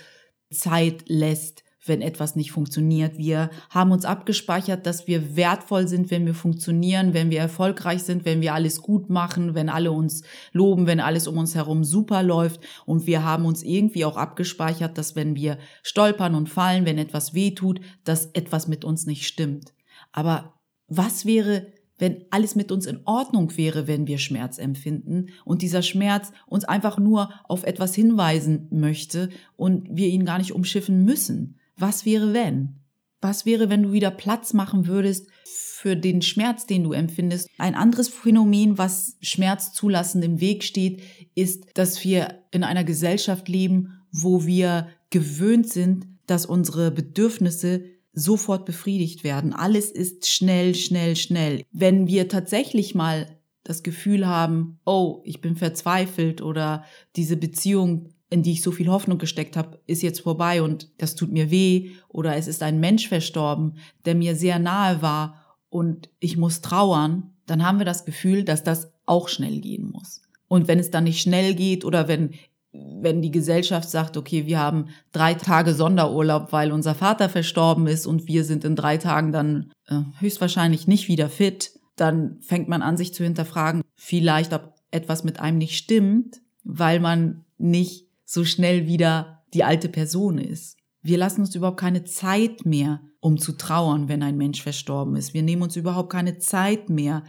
Zeit 0.51 1.03
lässt, 1.07 1.63
wenn 1.85 2.01
etwas 2.01 2.35
nicht 2.35 2.51
funktioniert. 2.51 3.17
Wir 3.17 3.49
haben 3.69 3.91
uns 3.91 4.05
abgespeichert, 4.05 4.85
dass 4.85 5.07
wir 5.07 5.35
wertvoll 5.35 5.87
sind, 5.87 6.11
wenn 6.11 6.25
wir 6.25 6.35
funktionieren, 6.35 7.13
wenn 7.13 7.31
wir 7.31 7.39
erfolgreich 7.39 8.03
sind, 8.03 8.23
wenn 8.23 8.41
wir 8.41 8.53
alles 8.53 8.81
gut 8.81 9.09
machen, 9.09 9.55
wenn 9.55 9.69
alle 9.69 9.91
uns 9.91 10.23
loben, 10.51 10.85
wenn 10.85 10.99
alles 10.99 11.27
um 11.27 11.37
uns 11.37 11.55
herum 11.55 11.83
super 11.83 12.21
läuft. 12.21 12.61
Und 12.85 13.07
wir 13.07 13.23
haben 13.23 13.45
uns 13.45 13.63
irgendwie 13.63 14.05
auch 14.05 14.17
abgespeichert, 14.17 14.97
dass 14.97 15.15
wenn 15.15 15.35
wir 15.35 15.57
stolpern 15.81 16.35
und 16.35 16.49
fallen, 16.49 16.85
wenn 16.85 16.99
etwas 16.99 17.33
weh 17.33 17.51
tut, 17.51 17.81
dass 18.03 18.27
etwas 18.33 18.67
mit 18.67 18.85
uns 18.85 19.07
nicht 19.07 19.25
stimmt. 19.25 19.73
Aber 20.11 20.59
was 20.87 21.25
wäre, 21.25 21.73
wenn 22.01 22.25
alles 22.31 22.55
mit 22.55 22.71
uns 22.71 22.87
in 22.87 22.99
Ordnung 23.05 23.55
wäre, 23.57 23.87
wenn 23.87 24.07
wir 24.07 24.17
Schmerz 24.17 24.57
empfinden 24.57 25.27
und 25.45 25.61
dieser 25.61 25.83
Schmerz 25.83 26.33
uns 26.47 26.65
einfach 26.65 26.97
nur 26.97 27.29
auf 27.47 27.63
etwas 27.63 27.93
hinweisen 27.93 28.67
möchte 28.71 29.29
und 29.55 29.87
wir 29.91 30.07
ihn 30.07 30.25
gar 30.25 30.39
nicht 30.39 30.51
umschiffen 30.51 31.05
müssen. 31.05 31.59
Was 31.77 32.03
wäre 32.03 32.33
wenn? 32.33 32.79
Was 33.21 33.45
wäre, 33.45 33.69
wenn 33.69 33.83
du 33.83 33.91
wieder 33.91 34.09
Platz 34.09 34.53
machen 34.53 34.87
würdest 34.87 35.27
für 35.45 35.95
den 35.95 36.23
Schmerz, 36.23 36.65
den 36.65 36.83
du 36.83 36.91
empfindest? 36.91 37.47
Ein 37.59 37.75
anderes 37.75 38.09
Phänomen, 38.09 38.79
was 38.79 39.17
Schmerz 39.21 39.71
zulassen 39.71 40.23
im 40.23 40.41
Weg 40.41 40.63
steht, 40.63 41.03
ist, 41.35 41.65
dass 41.75 42.03
wir 42.03 42.39
in 42.49 42.63
einer 42.63 42.83
Gesellschaft 42.83 43.47
leben, 43.47 44.01
wo 44.11 44.47
wir 44.47 44.87
gewöhnt 45.11 45.69
sind, 45.69 46.07
dass 46.25 46.47
unsere 46.47 46.89
Bedürfnisse 46.89 47.83
sofort 48.13 48.65
befriedigt 48.65 49.23
werden. 49.23 49.53
Alles 49.53 49.91
ist 49.91 50.27
schnell, 50.27 50.75
schnell, 50.75 51.15
schnell. 51.15 51.63
Wenn 51.71 52.07
wir 52.07 52.27
tatsächlich 52.27 52.95
mal 52.95 53.27
das 53.63 53.83
Gefühl 53.83 54.27
haben, 54.27 54.79
oh, 54.85 55.21
ich 55.23 55.41
bin 55.41 55.55
verzweifelt 55.55 56.41
oder 56.41 56.83
diese 57.15 57.37
Beziehung, 57.37 58.09
in 58.29 58.43
die 58.43 58.53
ich 58.53 58.61
so 58.61 58.71
viel 58.71 58.87
Hoffnung 58.87 59.17
gesteckt 59.17 59.55
habe, 59.55 59.79
ist 59.87 60.01
jetzt 60.01 60.21
vorbei 60.21 60.61
und 60.61 60.89
das 60.97 61.15
tut 61.15 61.31
mir 61.31 61.51
weh 61.51 61.91
oder 62.07 62.35
es 62.35 62.47
ist 62.47 62.63
ein 62.63 62.79
Mensch 62.79 63.07
verstorben, 63.07 63.75
der 64.05 64.15
mir 64.15 64.35
sehr 64.35 64.57
nahe 64.57 65.01
war 65.01 65.59
und 65.69 66.09
ich 66.19 66.37
muss 66.37 66.61
trauern, 66.61 67.33
dann 67.45 67.65
haben 67.65 67.77
wir 67.77 67.85
das 67.85 68.05
Gefühl, 68.05 68.43
dass 68.43 68.63
das 68.63 68.91
auch 69.05 69.27
schnell 69.27 69.59
gehen 69.59 69.89
muss. 69.91 70.21
Und 70.47 70.67
wenn 70.67 70.79
es 70.79 70.91
dann 70.91 71.05
nicht 71.05 71.21
schnell 71.21 71.53
geht 71.55 71.85
oder 71.85 72.07
wenn 72.07 72.31
wenn 72.73 73.21
die 73.21 73.31
Gesellschaft 73.31 73.89
sagt, 73.89 74.15
okay, 74.15 74.45
wir 74.45 74.59
haben 74.59 74.87
drei 75.11 75.33
Tage 75.33 75.73
Sonderurlaub, 75.73 76.51
weil 76.53 76.71
unser 76.71 76.95
Vater 76.95 77.27
verstorben 77.27 77.87
ist 77.87 78.05
und 78.05 78.27
wir 78.27 78.45
sind 78.45 78.63
in 78.63 78.75
drei 78.75 78.97
Tagen 78.97 79.31
dann 79.31 79.71
äh, 79.87 79.99
höchstwahrscheinlich 80.19 80.87
nicht 80.87 81.07
wieder 81.07 81.29
fit, 81.29 81.71
dann 81.97 82.37
fängt 82.41 82.69
man 82.69 82.81
an, 82.81 82.97
sich 82.97 83.13
zu 83.13 83.23
hinterfragen, 83.23 83.81
vielleicht 83.95 84.53
ob 84.53 84.73
etwas 84.91 85.23
mit 85.23 85.39
einem 85.39 85.57
nicht 85.57 85.77
stimmt, 85.77 86.41
weil 86.63 86.99
man 86.99 87.43
nicht 87.57 88.07
so 88.25 88.45
schnell 88.45 88.87
wieder 88.87 89.43
die 89.53 89.63
alte 89.63 89.89
Person 89.89 90.37
ist. 90.37 90.77
Wir 91.01 91.17
lassen 91.17 91.41
uns 91.41 91.55
überhaupt 91.55 91.79
keine 91.79 92.03
Zeit 92.05 92.65
mehr, 92.65 93.01
um 93.19 93.37
zu 93.37 93.53
trauern, 93.53 94.07
wenn 94.07 94.23
ein 94.23 94.37
Mensch 94.37 94.61
verstorben 94.61 95.15
ist. 95.15 95.33
Wir 95.33 95.43
nehmen 95.43 95.61
uns 95.61 95.75
überhaupt 95.75 96.11
keine 96.11 96.37
Zeit 96.37 96.89
mehr, 96.89 97.23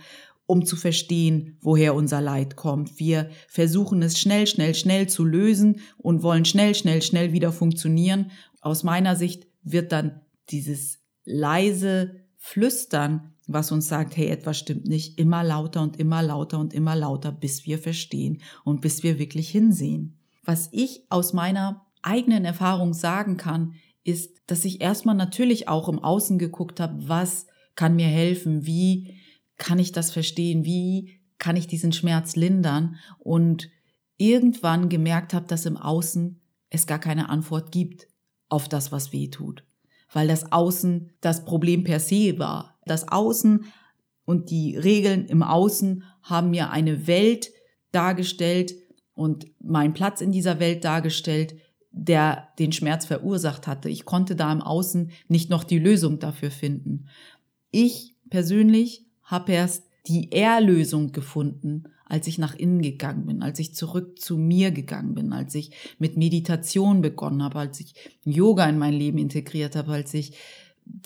um 0.47 0.67
zu 0.67 0.77
verstehen, 0.77 1.57
woher 1.61 1.95
unser 1.95 2.21
Leid 2.21 2.57
kommt. 2.57 2.99
Wir 2.99 3.31
versuchen 3.49 4.03
es 4.03 4.19
schnell, 4.19 4.47
schnell, 4.47 4.75
schnell 4.75 5.09
zu 5.09 5.25
lösen 5.25 5.81
und 5.99 6.23
wollen 6.23 6.45
schnell, 6.45 6.75
schnell, 6.75 7.03
schnell 7.03 7.33
wieder 7.33 7.53
funktionieren. 7.53 8.31
Aus 8.61 8.83
meiner 8.83 9.17
Sicht 9.17 9.47
wird 9.63 9.93
dann 9.93 10.21
dieses 10.51 10.99
leise 11.25 12.17
Flüstern, 12.37 13.35
was 13.47 13.73
uns 13.73 13.89
sagt, 13.89 14.17
hey, 14.17 14.29
etwas 14.29 14.59
stimmt 14.59 14.87
nicht, 14.87 15.19
immer 15.19 15.45
lauter 15.45 15.83
und 15.83 15.99
immer 15.99 16.23
lauter 16.23 16.59
und 16.59 16.75
immer 16.75 16.97
lauter, 16.97 17.33
bis 17.33 17.67
wir 17.67 17.79
verstehen 17.79 18.43
und 18.65 18.81
bis 18.81 19.03
wir 19.03 19.19
wirklich 19.19 19.49
hinsehen. 19.49 20.19
Was 20.45 20.69
ich 20.73 21.07
aus 21.09 21.33
meiner 21.33 21.87
eigenen 22.03 22.45
Erfahrung 22.45 22.95
sagen 22.95 23.37
kann, 23.37 23.75
ist, 24.05 24.41
dass 24.47 24.65
ich 24.65 24.81
erstmal 24.81 25.15
natürlich 25.15 25.69
auch 25.69 25.89
im 25.89 26.01
Außen 26.01 26.39
geguckt 26.39 26.81
habe, 26.81 27.09
was 27.09 27.47
kann 27.77 27.97
mir 27.97 28.09
helfen, 28.09 28.67
wie 28.67 29.15
kann 29.63 29.79
ich 29.79 29.93
das 29.93 30.11
verstehen? 30.11 30.65
Wie 30.65 31.21
kann 31.39 31.55
ich 31.55 31.69
diesen 31.69 31.93
Schmerz 31.93 32.35
lindern? 32.35 32.97
Und 33.21 33.71
irgendwann 34.17 34.89
gemerkt 34.89 35.35
habe, 35.35 35.47
dass 35.47 35.67
im 35.67 35.77
Außen 35.77 36.41
es 36.69 36.89
gar 36.89 36.99
keine 36.99 37.29
Antwort 37.29 37.71
gibt 37.71 38.09
auf 38.49 38.69
das, 38.69 38.91
was 38.91 39.13
weh 39.13 39.29
tut. 39.29 39.65
Weil 40.13 40.27
das 40.27 40.51
Außen 40.51 41.11
das 41.21 41.45
Problem 41.45 41.85
per 41.85 42.01
se 42.01 42.41
war. 42.41 42.77
Das 42.87 43.07
Außen 43.07 43.65
und 44.25 44.51
die 44.51 44.77
Regeln 44.77 45.27
im 45.27 45.45
Außen 45.45 46.03
haben 46.23 46.51
mir 46.51 46.71
eine 46.71 47.07
Welt 47.07 47.53
dargestellt 47.93 48.75
und 49.15 49.47
meinen 49.61 49.95
Platz 49.95 50.21
in 50.21 50.33
dieser 50.33 50.59
Welt 50.59 50.85
dargestellt, 50.85 51.55
der 51.93 52.49
den 52.59 52.73
Schmerz 52.73 53.07
verursacht 53.07 53.69
hatte. 53.69 53.89
Ich 53.89 54.07
konnte 54.07 54.35
da 54.35 54.51
im 54.51 54.61
Außen 54.61 55.13
nicht 55.29 55.51
noch 55.51 55.63
die 55.63 55.79
Lösung 55.79 56.19
dafür 56.19 56.51
finden. 56.51 57.07
Ich 57.71 58.17
persönlich 58.29 59.07
habe 59.33 59.53
erst 59.53 59.85
die 60.07 60.31
Erlösung 60.31 61.11
gefunden, 61.13 61.85
als 62.05 62.27
ich 62.27 62.39
nach 62.39 62.55
innen 62.55 62.83
gegangen 62.83 63.27
bin, 63.27 63.43
als 63.43 63.59
ich 63.59 63.75
zurück 63.75 64.19
zu 64.21 64.37
mir 64.37 64.71
gegangen 64.71 65.15
bin, 65.15 65.33
als 65.33 65.55
ich 65.55 65.73
mit 65.99 66.17
Meditation 66.17 67.01
begonnen 67.01 67.43
habe, 67.43 67.59
als 67.59 67.81
ich 67.81 67.95
Yoga 68.25 68.69
in 68.69 68.79
mein 68.79 68.93
Leben 68.93 69.19
integriert 69.19 69.77
habe, 69.77 69.93
als 69.93 70.13
ich 70.13 70.37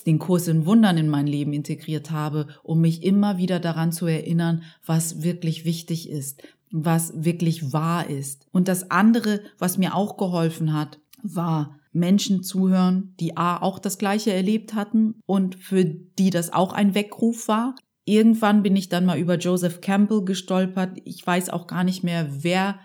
den 0.07 0.19
Kurs 0.19 0.49
in 0.49 0.67
Wundern 0.67 0.97
in 0.97 1.09
mein 1.09 1.27
Leben 1.27 1.53
integriert 1.53 2.11
habe, 2.11 2.49
um 2.63 2.81
mich 2.81 3.03
immer 3.05 3.39
wieder 3.39 3.61
daran 3.61 3.93
zu 3.93 4.07
erinnern, 4.07 4.63
was 4.85 5.23
wirklich 5.23 5.65
wichtig 5.65 6.09
ist, 6.09 6.43
was 6.71 7.13
wirklich 7.25 7.73
wahr 7.73 8.11
ist. 8.11 8.49
Und 8.53 8.69
das 8.69 8.91
andere, 8.91 9.43
was 9.59 9.79
mir 9.79 9.95
auch 9.95 10.17
geholfen 10.17 10.73
hat, 10.73 10.99
war 11.23 11.79
Menschen 11.93 12.43
zuhören, 12.43 13.15
die 13.21 13.37
A 13.37 13.59
auch 13.59 13.79
das 13.79 13.99
gleiche 13.99 14.33
erlebt 14.33 14.75
hatten 14.75 15.15
und 15.25 15.55
für 15.55 15.85
die 15.85 16.31
das 16.31 16.53
auch 16.53 16.73
ein 16.73 16.95
Weckruf 16.95 17.49
war, 17.49 17.75
Irgendwann 18.07 18.63
bin 18.63 18.77
ich 18.77 18.89
dann 18.89 19.05
mal 19.05 19.19
über 19.19 19.37
Joseph 19.37 19.81
Campbell 19.81 20.25
gestolpert. 20.25 20.97
Ich 21.05 21.27
weiß 21.27 21.51
auch 21.51 21.67
gar 21.67 21.83
nicht 21.83 22.05
mehr, 22.05 22.29
wer 22.31 22.79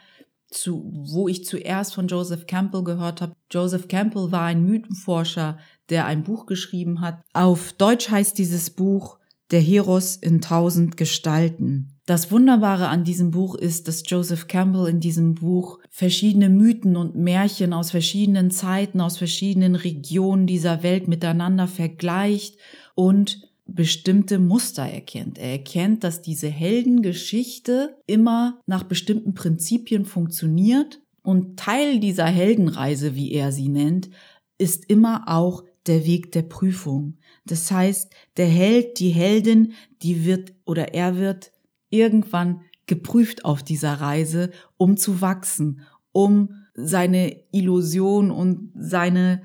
zu, 0.50 0.92
wo 0.94 1.28
ich 1.28 1.46
zuerst 1.46 1.94
von 1.94 2.08
Joseph 2.08 2.48
Campbell 2.48 2.84
gehört 2.84 3.22
habe. 3.22 3.36
Joseph 3.52 3.88
Campbell 3.88 4.32
war 4.32 4.42
ein 4.42 4.66
Mythenforscher, 4.66 5.60
der 5.90 6.08
ein 6.08 6.24
Buch 6.24 6.48
geschrieben 6.48 7.02
hat. 7.02 7.22
Auf 7.34 7.72
Deutsch 7.74 8.10
heißt 8.10 8.36
dieses 8.36 8.72
Buch 8.72 9.20
Der 9.52 9.62
Heros 9.62 10.16
in 10.16 10.42
tausend 10.42 10.98
Gestalten. 10.98 12.00
Das 12.08 12.32
Wunderbare 12.32 12.88
an 12.88 13.04
diesem 13.04 13.30
Buch 13.30 13.54
ist, 13.54 13.88
dass 13.88 14.02
Joseph 14.08 14.48
Campbell 14.48 14.88
in 14.88 15.00
diesem 15.00 15.36
Buch 15.36 15.78
verschiedene 15.92 16.50
Mythen 16.50 16.98
und 16.98 17.16
Märchen 17.16 17.74
aus 17.74 17.92
verschiedenen 17.92 18.50
Zeiten, 18.50 19.02
aus 19.02 19.18
verschiedenen 19.18 19.76
Regionen 19.76 20.48
dieser 20.48 20.82
Welt 20.82 21.08
miteinander 21.08 21.68
vergleicht 21.68 22.58
und 22.96 23.51
bestimmte 23.76 24.40
Muster 24.40 24.84
erkennt. 24.84 25.38
Er 25.38 25.52
erkennt, 25.52 26.04
dass 26.04 26.22
diese 26.22 26.48
Heldengeschichte 26.50 27.98
immer 28.08 28.60
nach 28.66 28.84
bestimmten 28.84 29.34
Prinzipien 29.34 30.06
funktioniert 30.06 31.02
und 31.24 31.58
Teil 31.58 32.00
dieser 32.00 32.26
Heldenreise, 32.26 33.16
wie 33.16 33.32
er 33.32 33.52
sie 33.52 33.70
nennt, 33.70 34.10
ist 34.58 34.90
immer 34.90 35.24
auch 35.28 35.64
der 35.88 36.06
Weg 36.06 36.32
der 36.32 36.44
Prüfung. 36.44 37.18
Das 37.46 37.72
heißt, 37.72 38.12
der 38.38 38.48
Held, 38.48 39.00
die 39.00 39.10
Heldin, 39.10 39.74
die 40.02 40.26
wird 40.26 40.54
oder 40.66 40.94
er 40.94 41.18
wird 41.18 41.52
irgendwann 41.90 42.62
geprüft 42.88 43.46
auf 43.46 43.64
dieser 43.64 43.94
Reise, 43.94 44.52
um 44.78 44.98
zu 44.98 45.22
wachsen, 45.22 45.82
um 46.12 46.50
seine 46.74 47.36
Illusion 47.52 48.32
und 48.32 48.72
seine 48.76 49.42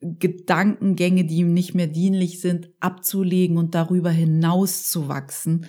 Gedankengänge, 0.00 1.24
die 1.24 1.36
ihm 1.36 1.54
nicht 1.54 1.74
mehr 1.74 1.86
dienlich 1.86 2.40
sind, 2.40 2.70
abzulegen 2.80 3.56
und 3.56 3.74
darüber 3.74 4.10
hinaus 4.10 4.90
zu 4.90 5.08
wachsen. 5.08 5.66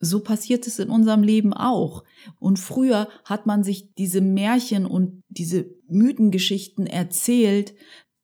So 0.00 0.20
passiert 0.20 0.66
es 0.66 0.78
in 0.78 0.90
unserem 0.90 1.22
Leben 1.22 1.52
auch. 1.52 2.04
Und 2.38 2.58
früher 2.58 3.08
hat 3.24 3.46
man 3.46 3.64
sich 3.64 3.94
diese 3.94 4.20
Märchen 4.20 4.86
und 4.86 5.22
diese 5.28 5.66
Mythengeschichten 5.88 6.86
erzählt, 6.86 7.74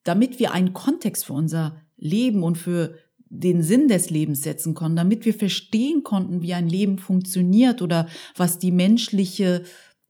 damit 0.03 0.39
wir 0.39 0.51
einen 0.51 0.73
Kontext 0.73 1.25
für 1.25 1.33
unser 1.33 1.81
Leben 1.97 2.43
und 2.43 2.57
für 2.57 2.95
den 3.29 3.63
Sinn 3.63 3.87
des 3.87 4.09
Lebens 4.09 4.43
setzen 4.43 4.73
konnten, 4.73 4.97
damit 4.97 5.25
wir 5.25 5.33
verstehen 5.33 6.03
konnten, 6.03 6.41
wie 6.41 6.53
ein 6.53 6.69
Leben 6.69 6.97
funktioniert 6.97 7.81
oder 7.81 8.07
was 8.35 8.59
die 8.59 8.71
menschliche 8.71 9.63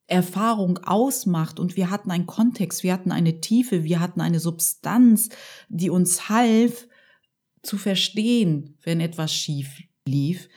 Erfahrung 0.07 0.77
ausmacht 0.79 1.59
und 1.59 1.75
wir 1.75 1.89
hatten 1.89 2.11
einen 2.11 2.27
Kontext, 2.27 2.83
wir 2.83 2.93
hatten 2.93 3.11
eine 3.11 3.41
Tiefe, 3.41 3.83
wir 3.83 3.99
hatten 3.99 4.21
eine 4.21 4.39
Substanz, 4.39 5.29
die 5.69 5.89
uns 5.89 6.29
half 6.29 6.87
zu 7.63 7.77
verstehen, 7.77 8.77
wenn 8.83 8.99
etwas 8.99 9.33
schief 9.33 9.81
lief. 10.07 10.49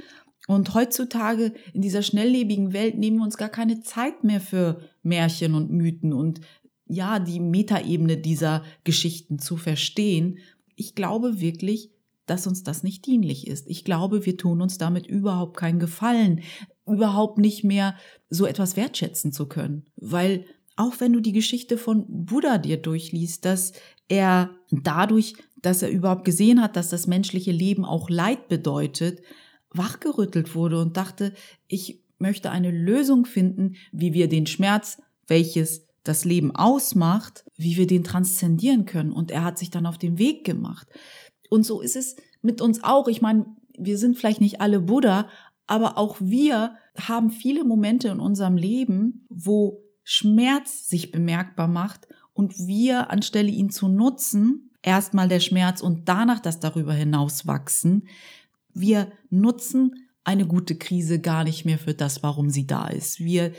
Und 0.47 0.75
heutzutage 0.75 1.53
in 1.73 1.83
dieser 1.83 2.03
schnelllebigen 2.03 2.73
Welt 2.73 2.97
nehmen 2.99 3.19
wir 3.19 3.25
uns 3.25 3.37
gar 3.37 3.49
keine 3.49 3.81
Zeit 3.81 4.25
mehr 4.25 4.41
für 4.41 4.81
Märchen 5.03 5.55
und 5.55 5.71
Mythen 5.71 6.13
und 6.13 6.41
ja, 6.87 7.19
die 7.19 7.41
Metaebene 7.41 8.17
dieser 8.17 8.65
Geschichten 8.85 9.39
zu 9.39 9.57
verstehen. 9.57 10.39
Ich 10.75 10.95
glaube 10.95 11.41
wirklich, 11.41 11.91
dass 12.25 12.47
uns 12.47 12.63
das 12.63 12.83
nicht 12.83 13.07
dienlich 13.07 13.47
ist. 13.47 13.67
Ich 13.69 13.85
glaube, 13.85 14.25
wir 14.25 14.37
tun 14.37 14.63
uns 14.63 14.79
damit 14.79 15.07
überhaupt 15.07 15.57
keinen 15.57 15.81
Gefallen, 15.81 16.41
überhaupt 16.89 17.39
nicht 17.39 17.65
mehr 17.65 17.95
so 18.31 18.47
etwas 18.47 18.77
wertschätzen 18.77 19.33
zu 19.33 19.47
können. 19.47 19.87
Weil 19.97 20.45
auch 20.77 20.95
wenn 21.01 21.13
du 21.13 21.21
die 21.21 21.33
Geschichte 21.33 21.77
von 21.77 22.05
Buddha 22.09 22.59
dir 22.59 22.77
durchliest, 22.77 23.45
dass 23.45 23.73
er 24.09 24.51
dadurch, 24.71 25.35
dass 25.57 25.83
er 25.83 25.91
überhaupt 25.91 26.25
gesehen 26.25 26.63
hat, 26.63 26.77
dass 26.77 26.89
das 26.89 27.07
menschliche 27.07 27.53
Leben 27.53 27.85
auch 27.85 28.09
Leid 28.09 28.49
bedeutet, 28.49 29.21
wachgerüttelt 29.71 30.55
wurde 30.55 30.81
und 30.81 30.97
dachte, 30.97 31.35
ich 31.67 32.01
möchte 32.19 32.51
eine 32.51 32.71
Lösung 32.71 33.27
finden, 33.27 33.75
wie 33.93 34.13
wir 34.13 34.29
den 34.29 34.47
Schmerz, 34.47 35.01
welches 35.27 35.87
das 36.05 36.25
Leben 36.25 36.55
ausmacht, 36.55 37.45
wie 37.57 37.77
wir 37.77 37.87
den 37.87 38.05
transzendieren 38.05 38.87
können. 38.87 39.13
Und 39.13 39.31
er 39.31 39.45
hat 39.45 39.59
sich 39.59 39.71
dann 39.71 39.85
auf 39.87 39.99
den 39.99 40.19
Weg 40.19 40.45
gemacht. 40.45 40.89
Und 41.51 41.65
so 41.65 41.81
ist 41.81 41.97
es 41.97 42.17
mit 42.41 42.61
uns 42.61 42.83
auch. 42.83 43.09
Ich 43.09 43.21
meine, 43.21 43.47
wir 43.77 43.99
sind 43.99 44.17
vielleicht 44.17 44.41
nicht 44.41 44.61
alle 44.61 44.81
Buddha, 44.81 45.29
aber 45.69 45.97
auch 45.97 46.17
wir 46.19 46.77
haben 46.99 47.31
viele 47.31 47.63
Momente 47.63 48.09
in 48.09 48.19
unserem 48.19 48.57
Leben, 48.57 49.27
wo 49.29 49.85
Schmerz 50.03 50.89
sich 50.89 51.13
bemerkbar 51.13 51.69
macht 51.69 52.09
und 52.33 52.55
wir, 52.67 53.11
anstelle 53.11 53.51
ihn 53.51 53.71
zu 53.71 53.89
nutzen, 53.89 54.71
erstmal 54.83 55.29
der 55.29 55.41
Schmerz 55.41 55.81
und 55.81 56.09
danach 56.09 56.41
das 56.41 56.59
darüber 56.61 56.95
hinaus 56.95 57.47
wachsen, 57.47 58.09
wir 58.73 59.13
nutzen 59.31 60.09
eine 60.25 60.47
gute 60.47 60.77
Krise 60.77 61.21
gar 61.21 61.45
nicht 61.45 61.65
mehr 61.65 61.79
für 61.79 61.95
das, 61.95 62.23
warum 62.23 62.51
sie 62.51 62.67
da 62.67 62.87
ist. 62.89 63.21
Wir 63.21 63.53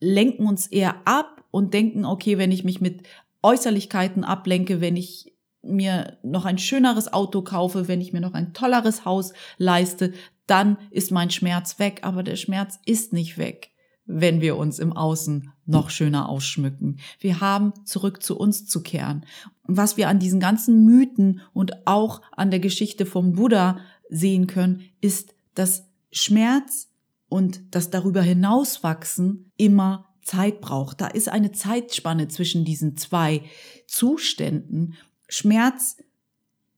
lenken 0.00 0.46
uns 0.46 0.66
eher 0.66 0.96
ab 1.06 1.44
und 1.50 1.74
denken, 1.74 2.04
okay, 2.04 2.38
wenn 2.38 2.52
ich 2.52 2.64
mich 2.64 2.80
mit 2.80 3.06
Äußerlichkeiten 3.42 4.24
ablenke, 4.24 4.80
wenn 4.80 4.96
ich 4.96 5.34
mir 5.62 6.18
noch 6.22 6.44
ein 6.44 6.58
schöneres 6.58 7.12
Auto 7.12 7.42
kaufe, 7.42 7.88
wenn 7.88 8.00
ich 8.00 8.12
mir 8.12 8.20
noch 8.20 8.34
ein 8.34 8.52
tolleres 8.52 9.04
Haus 9.04 9.32
leiste, 9.58 10.12
dann 10.46 10.78
ist 10.90 11.10
mein 11.10 11.30
Schmerz 11.30 11.78
weg. 11.78 12.00
Aber 12.02 12.22
der 12.22 12.36
Schmerz 12.36 12.78
ist 12.84 13.12
nicht 13.12 13.38
weg, 13.38 13.70
wenn 14.06 14.40
wir 14.40 14.56
uns 14.56 14.78
im 14.78 14.92
Außen 14.92 15.52
noch 15.66 15.90
schöner 15.90 16.28
ausschmücken. 16.28 16.98
Wir 17.20 17.40
haben 17.40 17.72
zurück 17.84 18.22
zu 18.22 18.38
uns 18.38 18.66
zu 18.66 18.82
kehren. 18.82 19.24
Und 19.66 19.76
was 19.76 19.96
wir 19.96 20.08
an 20.08 20.18
diesen 20.18 20.40
ganzen 20.40 20.84
Mythen 20.84 21.40
und 21.52 21.86
auch 21.86 22.20
an 22.32 22.50
der 22.50 22.60
Geschichte 22.60 23.06
vom 23.06 23.32
Buddha 23.32 23.78
sehen 24.10 24.46
können, 24.46 24.82
ist, 25.00 25.34
dass 25.54 25.88
Schmerz 26.12 26.90
und 27.28 27.74
das 27.74 27.90
darüber 27.90 28.22
hinauswachsen 28.22 29.50
immer 29.56 30.14
Zeit 30.22 30.60
braucht. 30.60 31.00
Da 31.00 31.06
ist 31.08 31.28
eine 31.28 31.52
Zeitspanne 31.52 32.28
zwischen 32.28 32.64
diesen 32.64 32.96
zwei 32.96 33.42
Zuständen. 33.86 34.94
Schmerz, 35.28 35.96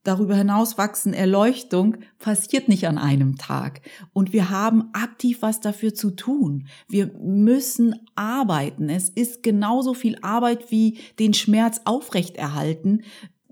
darüber 0.07 0.35
hinaus 0.35 0.77
wachsen, 0.77 1.13
Erleuchtung 1.13 1.97
passiert 2.17 2.69
nicht 2.69 2.87
an 2.87 2.97
einem 2.97 3.37
Tag. 3.37 3.81
Und 4.13 4.31
wir 4.31 4.49
haben 4.49 4.89
aktiv 4.93 5.41
was 5.41 5.59
dafür 5.59 5.93
zu 5.93 6.11
tun. 6.11 6.67
Wir 6.87 7.11
müssen 7.19 7.95
arbeiten. 8.15 8.89
Es 8.89 9.09
ist 9.09 9.43
genauso 9.43 9.93
viel 9.93 10.17
Arbeit 10.21 10.71
wie 10.71 10.99
den 11.19 11.33
Schmerz 11.33 11.81
aufrechterhalten. 11.83 13.03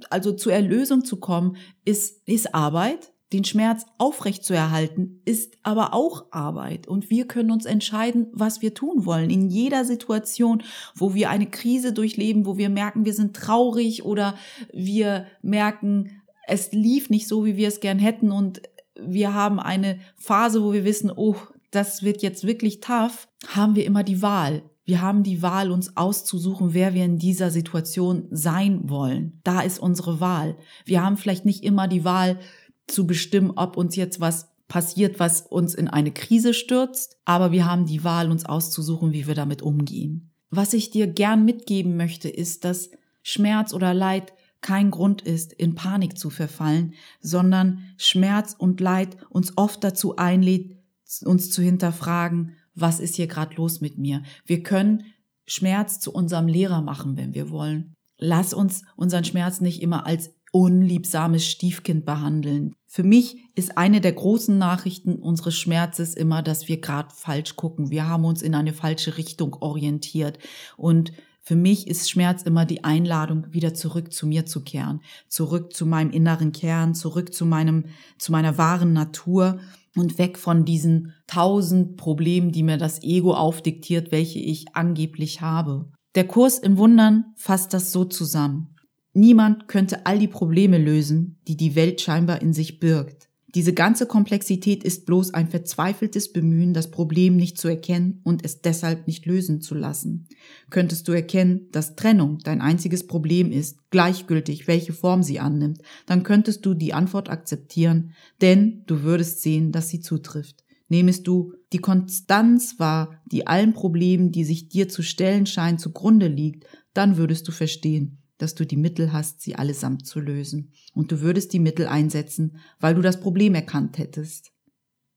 Also 0.10 0.32
zur 0.32 0.54
Erlösung 0.54 1.04
zu 1.04 1.18
kommen, 1.18 1.58
ist, 1.84 2.22
ist 2.28 2.56
Arbeit 2.56 3.12
den 3.34 3.44
Schmerz 3.44 3.86
aufrechtzuerhalten, 3.98 5.22
ist 5.26 5.58
aber 5.64 5.94
auch 5.94 6.28
Arbeit. 6.32 6.88
Und 6.88 7.10
wir 7.10 7.28
können 7.28 7.52
uns 7.52 7.66
entscheiden, 7.66 8.28
was 8.32 8.62
wir 8.62 8.74
tun 8.74 9.06
wollen. 9.06 9.30
In 9.30 9.50
jeder 9.50 9.84
Situation, 9.84 10.64
wo 10.94 11.16
wir 11.16 11.30
eine 11.32 11.48
Krise 11.48 11.92
durchleben, 11.92 12.46
wo 12.46 12.58
wir 12.58 12.70
merken, 12.70 13.04
wir 13.04 13.14
sind 13.14 13.36
traurig 13.36 14.06
oder 14.06 14.36
wir 14.72 15.26
merken, 15.42 16.22
es 16.48 16.72
lief 16.72 17.10
nicht 17.10 17.28
so, 17.28 17.46
wie 17.46 17.58
wir 17.58 17.68
es 17.68 17.80
gern 17.80 18.00
hätten 18.00 18.32
und 18.32 18.62
wir 19.00 19.34
haben 19.34 19.60
eine 19.60 20.00
Phase, 20.16 20.64
wo 20.64 20.74
wir 20.74 20.86
wissen, 20.86 21.12
oh, 21.14 21.36
das 21.72 22.04
wird 22.04 22.22
jetzt 22.22 22.46
wirklich 22.46 22.80
tough, 22.80 23.28
haben 23.48 23.76
wir 23.76 23.86
immer 23.86 24.04
die 24.04 24.22
Wahl. 24.22 24.64
Wir 24.86 25.02
haben 25.02 25.24
die 25.24 25.42
Wahl, 25.42 25.72
uns 25.72 25.98
auszusuchen, 25.98 26.74
wer 26.74 26.94
wir 26.94 27.04
in 27.04 27.18
dieser 27.18 27.50
Situation 27.50 28.28
sein 28.30 28.88
wollen. 28.88 29.42
Da 29.44 29.62
ist 29.62 29.80
unsere 29.80 30.20
Wahl. 30.20 30.58
Wir 30.86 31.04
haben 31.04 31.18
vielleicht 31.18 31.44
nicht 31.44 31.64
immer 31.64 31.88
die 31.88 32.06
Wahl, 32.06 32.40
zu 32.88 33.08
bestimmen, 33.08 33.52
ob 33.56 33.78
uns 33.78 33.96
jetzt 33.96 34.20
was 34.20 34.50
passiert, 34.68 35.20
was 35.20 35.42
uns 35.42 35.76
in 35.76 35.88
eine 35.88 36.12
Krise 36.12 36.54
stürzt, 36.54 37.18
aber 37.26 37.52
wir 37.52 37.66
haben 37.66 37.86
die 37.86 38.04
Wahl, 38.04 38.32
uns 38.32 38.46
auszusuchen, 38.46 39.14
wie 39.14 39.28
wir 39.28 39.36
damit 39.36 39.62
umgehen. 39.62 40.32
Was 40.50 40.74
ich 40.74 40.90
dir 40.90 41.08
gern 41.08 41.46
mitgeben 41.46 41.98
möchte, 41.98 42.30
ist, 42.30 42.64
dass 42.64 42.90
Schmerz 43.22 43.74
oder 43.74 43.94
Leid 43.94 44.34
kein 44.66 44.90
Grund 44.90 45.22
ist, 45.22 45.54
in 45.54 45.76
Panik 45.76 46.18
zu 46.18 46.32
verfallen, 46.32 46.96
sondern 47.22 47.84
Schmerz 47.98 48.56
und 48.58 48.82
Leid 48.82 49.16
uns 49.30 49.54
oft 49.58 49.84
dazu 49.84 50.16
einlädt, 50.16 50.76
uns 51.24 51.52
zu 51.52 51.62
hinterfragen, 51.62 52.54
was 52.74 53.00
ist 53.00 53.14
hier 53.14 53.28
gerade 53.28 53.56
los 53.58 53.80
mit 53.80 54.00
mir? 54.00 54.24
Wir 54.44 54.64
können 54.64 55.04
Schmerz 55.46 56.00
zu 56.00 56.12
unserem 56.12 56.48
Lehrer 56.48 56.82
machen, 56.82 57.16
wenn 57.16 57.36
wir 57.36 57.52
wollen. 57.52 57.94
Lass 58.18 58.56
uns 58.56 58.82
unseren 58.96 59.24
Schmerz 59.24 59.62
nicht 59.62 59.84
immer 59.84 60.08
als 60.08 60.34
unliebsames 60.52 61.46
Stiefkind 61.46 62.04
behandeln. 62.04 62.74
Für 62.88 63.04
mich 63.04 63.38
ist 63.54 63.78
eine 63.78 64.02
der 64.02 64.14
großen 64.14 64.58
Nachrichten 64.58 65.18
unseres 65.18 65.56
Schmerzes 65.56 66.16
immer, 66.16 66.42
dass 66.42 66.68
wir 66.68 66.82
gerade 66.82 67.14
falsch 67.14 67.56
gucken. 67.56 67.92
Wir 67.92 68.08
haben 68.10 68.26
uns 68.26 68.42
in 68.42 68.56
eine 68.56 68.74
falsche 68.74 69.18
Richtung 69.18 69.54
orientiert. 69.62 70.40
Und 70.76 71.12
für 71.48 71.56
mich 71.56 71.88
ist 71.88 72.10
Schmerz 72.10 72.42
immer 72.42 72.66
die 72.66 72.84
Einladung, 72.84 73.46
wieder 73.52 73.76
zurück 73.76 74.12
zu 74.12 74.26
mir 74.26 74.48
zu 74.48 74.62
kehren, 74.62 75.02
zurück 75.28 75.74
zu 75.74 75.86
meinem 75.86 76.10
inneren 76.10 76.52
Kern, 76.52 76.96
zurück 76.96 77.36
zu 77.36 77.46
meinem, 77.46 77.86
zu 78.18 78.32
meiner 78.32 78.58
wahren 78.58 78.94
Natur 78.94 79.60
und 79.96 80.18
weg 80.18 80.40
von 80.40 80.66
diesen 80.66 81.14
tausend 81.28 81.98
Problemen, 81.98 82.52
die 82.52 82.64
mir 82.64 82.78
das 82.78 83.04
Ego 83.04 83.36
aufdiktiert, 83.36 84.12
welche 84.12 84.40
ich 84.40 84.76
angeblich 84.76 85.42
habe. 85.42 85.92
Der 86.16 86.26
Kurs 86.26 86.58
im 86.58 86.78
Wundern 86.78 87.26
fasst 87.36 87.76
das 87.76 87.92
so 87.92 88.06
zusammen. 88.06 88.76
Niemand 89.14 89.68
könnte 89.68 90.08
all 90.08 90.18
die 90.18 90.28
Probleme 90.28 90.80
lösen, 90.80 91.40
die 91.48 91.56
die 91.56 91.76
Welt 91.76 92.02
scheinbar 92.02 92.42
in 92.42 92.54
sich 92.54 92.80
birgt. 92.80 93.25
Diese 93.56 93.72
ganze 93.72 94.06
Komplexität 94.06 94.84
ist 94.84 95.06
bloß 95.06 95.34
ein 95.34 95.48
verzweifeltes 95.48 96.34
Bemühen, 96.34 96.74
das 96.74 96.92
Problem 96.92 97.38
nicht 97.38 97.58
zu 97.58 97.70
erkennen 97.70 98.20
und 98.24 98.44
es 98.44 98.60
deshalb 98.60 99.08
nicht 99.08 99.26
lösen 99.26 99.62
zu 99.62 99.76
lassen. 99.76 100.28
Könntest 100.70 101.08
du 101.08 101.14
erkennen, 101.14 101.70
dass 101.72 101.96
Trennung 101.96 102.40
dein 102.40 102.60
einziges 102.60 103.08
Problem 103.08 103.54
ist, 103.54 103.78
gleichgültig 103.92 104.68
welche 104.68 104.92
Form 104.92 105.24
sie 105.24 105.40
annimmt, 105.40 105.82
dann 106.06 106.24
könntest 106.24 106.66
du 106.66 106.74
die 106.74 106.94
Antwort 106.94 107.30
akzeptieren, 107.30 108.12
denn 108.42 108.84
du 108.88 109.04
würdest 109.04 109.42
sehen, 109.42 109.72
dass 109.72 109.88
sie 109.88 110.02
zutrifft. 110.02 110.66
Nehmest 110.90 111.26
du 111.26 111.54
die 111.72 111.80
Konstanz 111.80 112.78
wahr, 112.78 113.22
die 113.26 113.48
allen 113.48 113.72
Problemen, 113.72 114.34
die 114.34 114.44
sich 114.44 114.68
dir 114.68 114.90
zu 114.90 115.02
stellen 115.02 115.46
scheinen, 115.46 115.80
zugrunde 115.80 116.28
liegt, 116.28 116.66
dann 116.94 117.16
würdest 117.16 117.48
du 117.48 117.54
verstehen, 117.54 118.18
dass 118.38 118.56
du 118.56 118.66
die 118.66 118.78
Mittel 118.78 119.14
hast, 119.14 119.42
sie 119.42 119.56
allesamt 119.56 120.06
zu 120.06 120.20
lösen. 120.20 120.72
Und 120.94 121.12
du 121.12 121.22
würdest 121.22 121.54
die 121.54 121.60
Mittel 121.60 121.88
einsetzen, 121.88 122.58
weil 122.80 122.96
du 122.96 123.02
das 123.02 123.20
Problem 123.20 123.56
erkannt 123.56 123.98
hättest. 123.98 124.52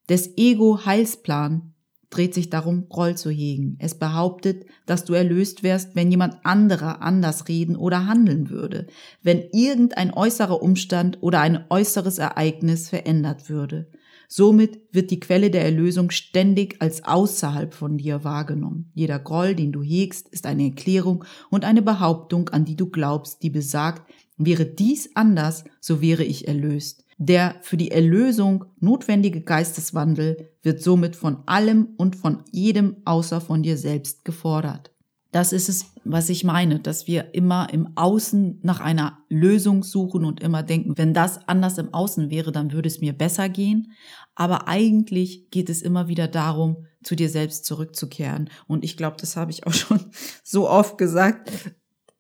Des 0.09 0.37
Ego-Heilsplan 0.37 1.75
dreht 2.11 2.33
sich 2.33 2.49
darum, 2.49 2.89
Groll 2.89 3.17
zu 3.17 3.31
hegen. 3.31 3.77
Es 3.79 3.99
behauptet, 3.99 4.65
dass 4.87 5.05
du 5.05 5.13
erlöst 5.13 5.63
wärst, 5.63 5.95
wenn 5.95 6.11
jemand 6.11 6.37
anderer 6.45 7.03
anders 7.03 7.49
reden 7.49 7.77
oder 7.77 8.07
handeln 8.07 8.49
würde, 8.49 8.87
wenn 9.23 9.43
irgendein 9.53 10.13
äußerer 10.13 10.63
Umstand 10.63 11.19
oder 11.23 11.41
ein 11.41 11.65
äußeres 11.69 12.19
Ereignis 12.19 12.89
verändert 12.89 13.51
würde. 13.51 13.91
Somit 14.31 14.81
wird 14.93 15.11
die 15.11 15.21
Quelle 15.21 15.51
der 15.51 15.65
Erlösung 15.65 16.11
ständig 16.11 16.77
als 16.81 17.03
außerhalb 17.03 17.73
von 17.73 17.97
dir 17.97 18.25
wahrgenommen. 18.25 18.93
Jeder 18.95 19.19
Groll, 19.19 19.55
den 19.55 19.73
du 19.73 19.83
hegst, 19.83 20.29
ist 20.29 20.45
eine 20.45 20.65
Erklärung 20.65 21.25
und 21.49 21.65
eine 21.65 21.81
Behauptung, 21.81 22.51
an 22.51 22.67
die 22.67 22.77
du 22.77 22.91
glaubst, 22.91 23.43
die 23.43 23.49
besagt, 23.49 24.03
wäre 24.37 24.67
dies 24.67 25.17
anders, 25.17 25.65
so 25.81 26.03
wäre 26.03 26.25
ich 26.25 26.47
erlöst. 26.47 27.05
Der 27.17 27.57
für 27.63 27.79
die 27.79 27.91
Erlösung 27.91 28.67
notwendige 28.81 29.41
Geisteswandel 29.41 30.51
wird 30.63 30.83
somit 30.83 31.17
von 31.17 31.39
allem 31.47 31.89
und 31.97 32.15
von 32.15 32.45
jedem 32.53 32.97
außer 33.07 33.41
von 33.41 33.63
dir 33.63 33.79
selbst 33.79 34.27
gefordert. 34.27 34.93
Das 35.31 35.53
ist 35.53 35.69
es, 35.69 35.93
was 36.05 36.31
ich 36.31 36.43
meine, 36.43 36.81
dass 36.81 37.07
wir 37.07 37.35
immer 37.35 37.69
im 37.73 37.97
Außen 37.97 38.61
nach 38.63 38.81
einer 38.81 39.19
Lösung 39.29 39.83
suchen 39.83 40.25
und 40.25 40.41
immer 40.41 40.63
denken, 40.63 40.97
wenn 40.97 41.13
das 41.13 41.47
anders 41.49 41.77
im 41.77 41.93
Außen 41.93 42.31
wäre, 42.31 42.51
dann 42.51 42.73
würde 42.73 42.89
es 42.89 43.01
mir 43.01 43.13
besser 43.13 43.51
gehen. 43.51 43.93
Aber 44.35 44.69
eigentlich 44.69 45.51
geht 45.51 45.69
es 45.69 45.83
immer 45.83 46.09
wieder 46.09 46.29
darum, 46.29 46.87
zu 47.03 47.15
dir 47.15 47.29
selbst 47.29 47.67
zurückzukehren. 47.67 48.49
Und 48.67 48.85
ich 48.85 48.97
glaube, 48.97 49.17
das 49.21 49.37
habe 49.37 49.51
ich 49.51 49.67
auch 49.67 49.73
schon 49.75 50.01
so 50.43 50.69
oft 50.69 50.97
gesagt, 50.97 51.51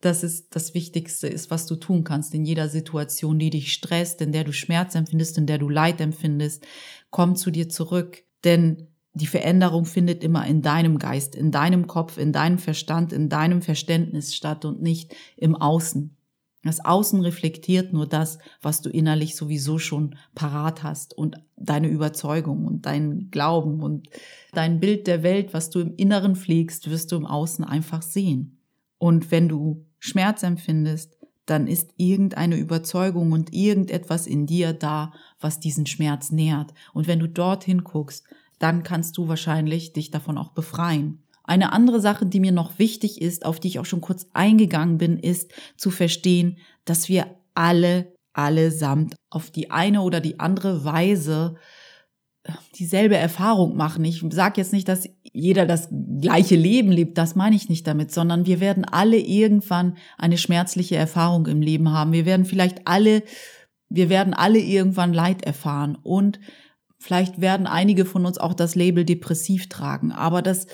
dass 0.00 0.22
es 0.22 0.48
das 0.48 0.74
Wichtigste 0.74 1.26
ist, 1.26 1.50
was 1.50 1.66
du 1.66 1.76
tun 1.76 2.04
kannst 2.04 2.34
in 2.34 2.44
jeder 2.44 2.68
Situation, 2.68 3.38
die 3.38 3.50
dich 3.50 3.72
stresst, 3.72 4.20
in 4.20 4.32
der 4.32 4.44
du 4.44 4.52
Schmerz 4.52 4.94
empfindest, 4.94 5.38
in 5.38 5.46
der 5.46 5.58
du 5.58 5.68
Leid 5.68 6.00
empfindest. 6.00 6.64
Komm 7.10 7.36
zu 7.36 7.50
dir 7.50 7.68
zurück, 7.68 8.22
denn 8.44 8.88
die 9.18 9.26
Veränderung 9.26 9.84
findet 9.84 10.24
immer 10.24 10.46
in 10.46 10.62
deinem 10.62 10.98
Geist, 10.98 11.34
in 11.34 11.50
deinem 11.50 11.86
Kopf, 11.86 12.18
in 12.18 12.32
deinem 12.32 12.58
Verstand, 12.58 13.12
in 13.12 13.28
deinem 13.28 13.62
Verständnis 13.62 14.34
statt 14.34 14.64
und 14.64 14.80
nicht 14.80 15.14
im 15.36 15.54
Außen. 15.56 16.14
Das 16.64 16.84
Außen 16.84 17.20
reflektiert 17.20 17.92
nur 17.92 18.06
das, 18.06 18.38
was 18.60 18.82
du 18.82 18.90
innerlich 18.90 19.36
sowieso 19.36 19.78
schon 19.78 20.16
parat 20.34 20.82
hast 20.82 21.16
und 21.16 21.36
deine 21.56 21.88
Überzeugung 21.88 22.66
und 22.66 22.84
dein 22.84 23.30
Glauben 23.30 23.80
und 23.80 24.08
dein 24.52 24.80
Bild 24.80 25.06
der 25.06 25.22
Welt, 25.22 25.54
was 25.54 25.70
du 25.70 25.80
im 25.80 25.94
Inneren 25.96 26.34
pflegst, 26.34 26.90
wirst 26.90 27.12
du 27.12 27.16
im 27.16 27.26
Außen 27.26 27.64
einfach 27.64 28.02
sehen. 28.02 28.58
Und 28.98 29.30
wenn 29.30 29.48
du 29.48 29.86
Schmerz 30.00 30.42
empfindest, 30.42 31.16
dann 31.46 31.66
ist 31.66 31.94
irgendeine 31.96 32.56
Überzeugung 32.56 33.32
und 33.32 33.54
irgendetwas 33.54 34.26
in 34.26 34.46
dir 34.46 34.72
da, 34.72 35.12
was 35.40 35.60
diesen 35.60 35.86
Schmerz 35.86 36.30
nährt. 36.30 36.74
Und 36.92 37.06
wenn 37.06 37.20
du 37.20 37.28
dorthin 37.28 37.84
guckst, 37.84 38.24
dann 38.58 38.82
kannst 38.82 39.16
du 39.16 39.28
wahrscheinlich 39.28 39.92
dich 39.92 40.10
davon 40.10 40.38
auch 40.38 40.50
befreien. 40.50 41.22
Eine 41.48 41.72
andere 41.72 41.98
Sache, 42.00 42.26
die 42.26 42.40
mir 42.40 42.52
noch 42.52 42.78
wichtig 42.78 43.22
ist, 43.22 43.46
auf 43.46 43.58
die 43.58 43.68
ich 43.68 43.78
auch 43.78 43.86
schon 43.86 44.02
kurz 44.02 44.26
eingegangen 44.34 44.98
bin, 44.98 45.16
ist 45.16 45.50
zu 45.78 45.90
verstehen, 45.90 46.58
dass 46.84 47.08
wir 47.08 47.26
alle, 47.54 48.12
allesamt 48.34 49.16
auf 49.30 49.50
die 49.50 49.70
eine 49.70 50.02
oder 50.02 50.20
die 50.20 50.40
andere 50.40 50.84
Weise 50.84 51.56
äh, 52.42 52.52
dieselbe 52.74 53.16
Erfahrung 53.16 53.76
machen. 53.76 54.04
Ich 54.04 54.22
sage 54.30 54.60
jetzt 54.60 54.74
nicht, 54.74 54.88
dass 54.88 55.08
jeder 55.32 55.64
das 55.64 55.88
gleiche 56.20 56.56
Leben 56.56 56.92
lebt, 56.92 57.16
das 57.16 57.34
meine 57.34 57.56
ich 57.56 57.70
nicht 57.70 57.86
damit, 57.86 58.12
sondern 58.12 58.44
wir 58.44 58.60
werden 58.60 58.84
alle 58.84 59.18
irgendwann 59.18 59.96
eine 60.18 60.36
schmerzliche 60.36 60.96
Erfahrung 60.96 61.46
im 61.46 61.62
Leben 61.62 61.90
haben. 61.90 62.12
Wir 62.12 62.26
werden 62.26 62.44
vielleicht 62.44 62.86
alle, 62.86 63.22
wir 63.88 64.10
werden 64.10 64.34
alle 64.34 64.58
irgendwann 64.58 65.14
Leid 65.14 65.44
erfahren 65.44 65.96
und 66.02 66.38
Vielleicht 66.98 67.40
werden 67.40 67.66
einige 67.66 68.04
von 68.04 68.26
uns 68.26 68.38
auch 68.38 68.54
das 68.54 68.74
Label 68.74 69.04
depressiv 69.04 69.68
tragen. 69.68 70.12
Aber 70.12 70.42
das, 70.42 70.66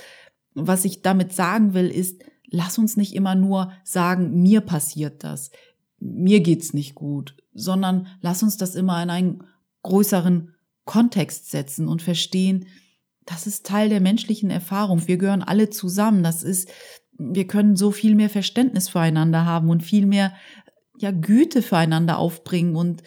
was 0.54 0.84
ich 0.84 1.02
damit 1.02 1.32
sagen 1.32 1.74
will, 1.74 1.88
ist, 1.88 2.22
lass 2.48 2.78
uns 2.78 2.96
nicht 2.96 3.14
immer 3.14 3.34
nur 3.34 3.72
sagen, 3.84 4.42
mir 4.42 4.60
passiert 4.60 5.24
das. 5.24 5.50
mir 6.00 6.40
geht's 6.40 6.74
nicht 6.74 6.94
gut, 6.94 7.34
sondern 7.54 8.08
lass 8.20 8.42
uns 8.42 8.58
das 8.58 8.74
immer 8.74 9.02
in 9.02 9.08
einen 9.08 9.44
größeren 9.82 10.54
Kontext 10.84 11.50
setzen 11.50 11.88
und 11.88 12.02
verstehen, 12.02 12.66
das 13.26 13.46
ist 13.46 13.64
Teil 13.64 13.88
der 13.88 14.00
menschlichen 14.00 14.50
Erfahrung. 14.50 15.06
Wir 15.06 15.16
gehören 15.16 15.42
alle 15.42 15.70
zusammen. 15.70 16.22
Das 16.22 16.42
ist, 16.42 16.68
wir 17.16 17.46
können 17.46 17.76
so 17.76 17.90
viel 17.90 18.14
mehr 18.14 18.28
Verständnis 18.28 18.88
füreinander 18.88 19.46
haben 19.46 19.70
und 19.70 19.82
viel 19.82 20.06
mehr, 20.06 20.34
ja, 20.98 21.10
Güte 21.10 21.62
füreinander 21.62 22.18
aufbringen 22.18 22.76
und 22.76 23.02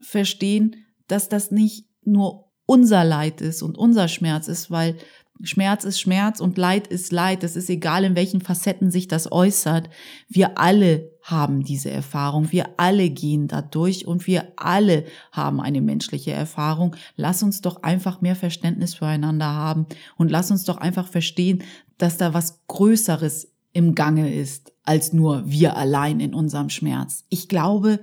verstehen, 0.00 0.76
dass 1.08 1.28
das 1.28 1.50
nicht 1.50 1.86
nur 2.04 2.45
unser 2.66 3.04
Leid 3.04 3.40
ist 3.40 3.62
und 3.62 3.78
unser 3.78 4.08
Schmerz 4.08 4.48
ist, 4.48 4.70
weil 4.70 4.96
Schmerz 5.42 5.84
ist 5.84 6.00
Schmerz 6.00 6.40
und 6.40 6.56
Leid 6.56 6.86
ist 6.86 7.12
Leid. 7.12 7.44
Es 7.44 7.56
ist 7.56 7.68
egal, 7.68 8.04
in 8.04 8.16
welchen 8.16 8.40
Facetten 8.40 8.90
sich 8.90 9.06
das 9.06 9.30
äußert. 9.30 9.90
Wir 10.28 10.58
alle 10.58 11.10
haben 11.22 11.62
diese 11.62 11.90
Erfahrung. 11.90 12.52
Wir 12.52 12.70
alle 12.78 13.10
gehen 13.10 13.46
da 13.46 13.60
durch 13.60 14.06
und 14.06 14.26
wir 14.26 14.52
alle 14.56 15.04
haben 15.32 15.60
eine 15.60 15.82
menschliche 15.82 16.32
Erfahrung. 16.32 16.96
Lass 17.16 17.42
uns 17.42 17.60
doch 17.60 17.82
einfach 17.82 18.22
mehr 18.22 18.36
Verständnis 18.36 18.94
füreinander 18.94 19.46
haben 19.46 19.86
und 20.16 20.30
lass 20.30 20.50
uns 20.50 20.64
doch 20.64 20.78
einfach 20.78 21.08
verstehen, 21.08 21.62
dass 21.98 22.16
da 22.16 22.32
was 22.32 22.60
Größeres 22.66 23.52
im 23.72 23.94
Gange 23.94 24.32
ist 24.32 24.72
als 24.86 25.12
nur 25.12 25.42
wir 25.44 25.76
allein 25.76 26.20
in 26.20 26.32
unserem 26.32 26.70
Schmerz. 26.70 27.24
Ich 27.28 27.48
glaube, 27.48 28.00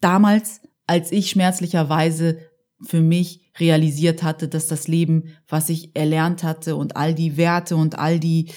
damals, 0.00 0.62
als 0.86 1.12
ich 1.12 1.28
schmerzlicherweise 1.28 2.38
für 2.84 3.00
mich 3.00 3.40
realisiert 3.58 4.22
hatte, 4.22 4.48
dass 4.48 4.66
das 4.66 4.88
Leben, 4.88 5.34
was 5.48 5.68
ich 5.68 5.94
erlernt 5.94 6.42
hatte 6.42 6.76
und 6.76 6.96
all 6.96 7.14
die 7.14 7.36
Werte 7.36 7.76
und 7.76 7.98
all 7.98 8.18
die 8.18 8.50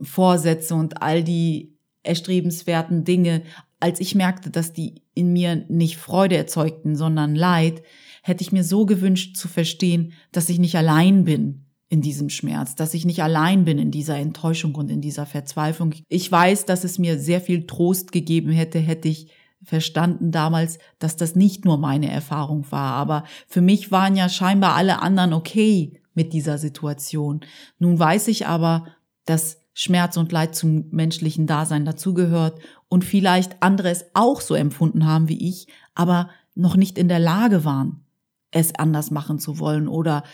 Vorsätze 0.00 0.74
und 0.74 1.02
all 1.02 1.22
die 1.22 1.76
erstrebenswerten 2.02 3.04
Dinge, 3.04 3.42
als 3.80 4.00
ich 4.00 4.14
merkte, 4.14 4.50
dass 4.50 4.72
die 4.72 5.02
in 5.14 5.32
mir 5.32 5.64
nicht 5.68 5.96
Freude 5.96 6.36
erzeugten, 6.36 6.96
sondern 6.96 7.34
Leid, 7.34 7.82
hätte 8.22 8.42
ich 8.42 8.52
mir 8.52 8.64
so 8.64 8.86
gewünscht 8.86 9.36
zu 9.36 9.48
verstehen, 9.48 10.12
dass 10.30 10.48
ich 10.48 10.58
nicht 10.58 10.76
allein 10.76 11.24
bin 11.24 11.66
in 11.88 12.00
diesem 12.00 12.30
Schmerz, 12.30 12.74
dass 12.74 12.94
ich 12.94 13.04
nicht 13.04 13.22
allein 13.22 13.64
bin 13.64 13.78
in 13.78 13.90
dieser 13.90 14.16
Enttäuschung 14.16 14.74
und 14.76 14.90
in 14.90 15.00
dieser 15.00 15.26
Verzweiflung. 15.26 15.94
Ich 16.08 16.30
weiß, 16.30 16.64
dass 16.64 16.84
es 16.84 16.98
mir 16.98 17.18
sehr 17.18 17.40
viel 17.40 17.66
Trost 17.66 18.12
gegeben 18.12 18.50
hätte, 18.50 18.78
hätte 18.78 19.08
ich 19.08 19.28
verstanden 19.64 20.30
damals, 20.32 20.78
dass 20.98 21.16
das 21.16 21.36
nicht 21.36 21.64
nur 21.64 21.78
meine 21.78 22.10
Erfahrung 22.10 22.70
war, 22.70 22.94
aber 22.94 23.24
für 23.46 23.60
mich 23.60 23.90
waren 23.90 24.16
ja 24.16 24.28
scheinbar 24.28 24.74
alle 24.74 25.00
anderen 25.00 25.32
okay 25.32 26.00
mit 26.14 26.32
dieser 26.32 26.58
Situation. 26.58 27.40
Nun 27.78 27.98
weiß 27.98 28.28
ich 28.28 28.46
aber, 28.46 28.86
dass 29.24 29.58
Schmerz 29.74 30.16
und 30.16 30.32
Leid 30.32 30.54
zum 30.54 30.86
menschlichen 30.90 31.46
Dasein 31.46 31.84
dazugehört 31.84 32.60
und 32.88 33.04
vielleicht 33.04 33.62
andere 33.62 33.90
es 33.90 34.04
auch 34.14 34.40
so 34.40 34.54
empfunden 34.54 35.06
haben 35.06 35.28
wie 35.28 35.48
ich, 35.48 35.68
aber 35.94 36.28
noch 36.54 36.76
nicht 36.76 36.98
in 36.98 37.08
der 37.08 37.18
Lage 37.18 37.64
waren, 37.64 38.04
es 38.50 38.74
anders 38.74 39.10
machen 39.10 39.38
zu 39.38 39.58
wollen 39.58 39.88
oder 39.88 40.24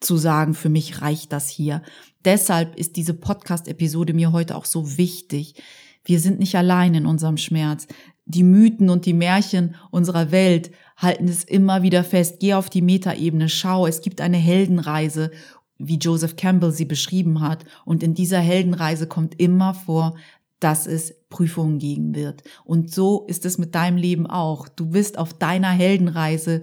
zu 0.00 0.16
sagen, 0.16 0.54
für 0.54 0.68
mich 0.68 1.02
reicht 1.02 1.32
das 1.32 1.48
hier. 1.48 1.82
Deshalb 2.24 2.76
ist 2.76 2.96
diese 2.96 3.14
Podcast-Episode 3.14 4.14
mir 4.14 4.32
heute 4.32 4.56
auch 4.56 4.64
so 4.64 4.96
wichtig. 4.96 5.62
Wir 6.04 6.20
sind 6.20 6.38
nicht 6.38 6.56
allein 6.56 6.94
in 6.94 7.06
unserem 7.06 7.36
Schmerz 7.36 7.86
die 8.26 8.42
Mythen 8.42 8.90
und 8.90 9.06
die 9.06 9.14
Märchen 9.14 9.76
unserer 9.90 10.30
Welt 10.32 10.72
halten 10.96 11.28
es 11.28 11.44
immer 11.44 11.82
wieder 11.82 12.04
fest. 12.04 12.38
Geh 12.40 12.54
auf 12.54 12.68
die 12.68 12.82
Metaebene, 12.82 13.48
schau, 13.48 13.86
es 13.86 14.00
gibt 14.00 14.20
eine 14.20 14.36
Heldenreise, 14.36 15.30
wie 15.78 15.98
Joseph 15.98 16.36
Campbell 16.36 16.72
sie 16.72 16.84
beschrieben 16.84 17.40
hat. 17.40 17.64
Und 17.84 18.02
in 18.02 18.14
dieser 18.14 18.40
Heldenreise 18.40 19.06
kommt 19.06 19.40
immer 19.40 19.74
vor, 19.74 20.16
dass 20.58 20.86
es 20.86 21.14
Prüfungen 21.28 21.78
geben 21.78 22.14
wird. 22.14 22.42
Und 22.64 22.92
so 22.92 23.24
ist 23.26 23.44
es 23.44 23.58
mit 23.58 23.74
deinem 23.74 23.96
Leben 23.96 24.26
auch. 24.26 24.68
Du 24.68 24.86
bist 24.90 25.18
auf 25.18 25.34
deiner 25.34 25.70
Heldenreise 25.70 26.62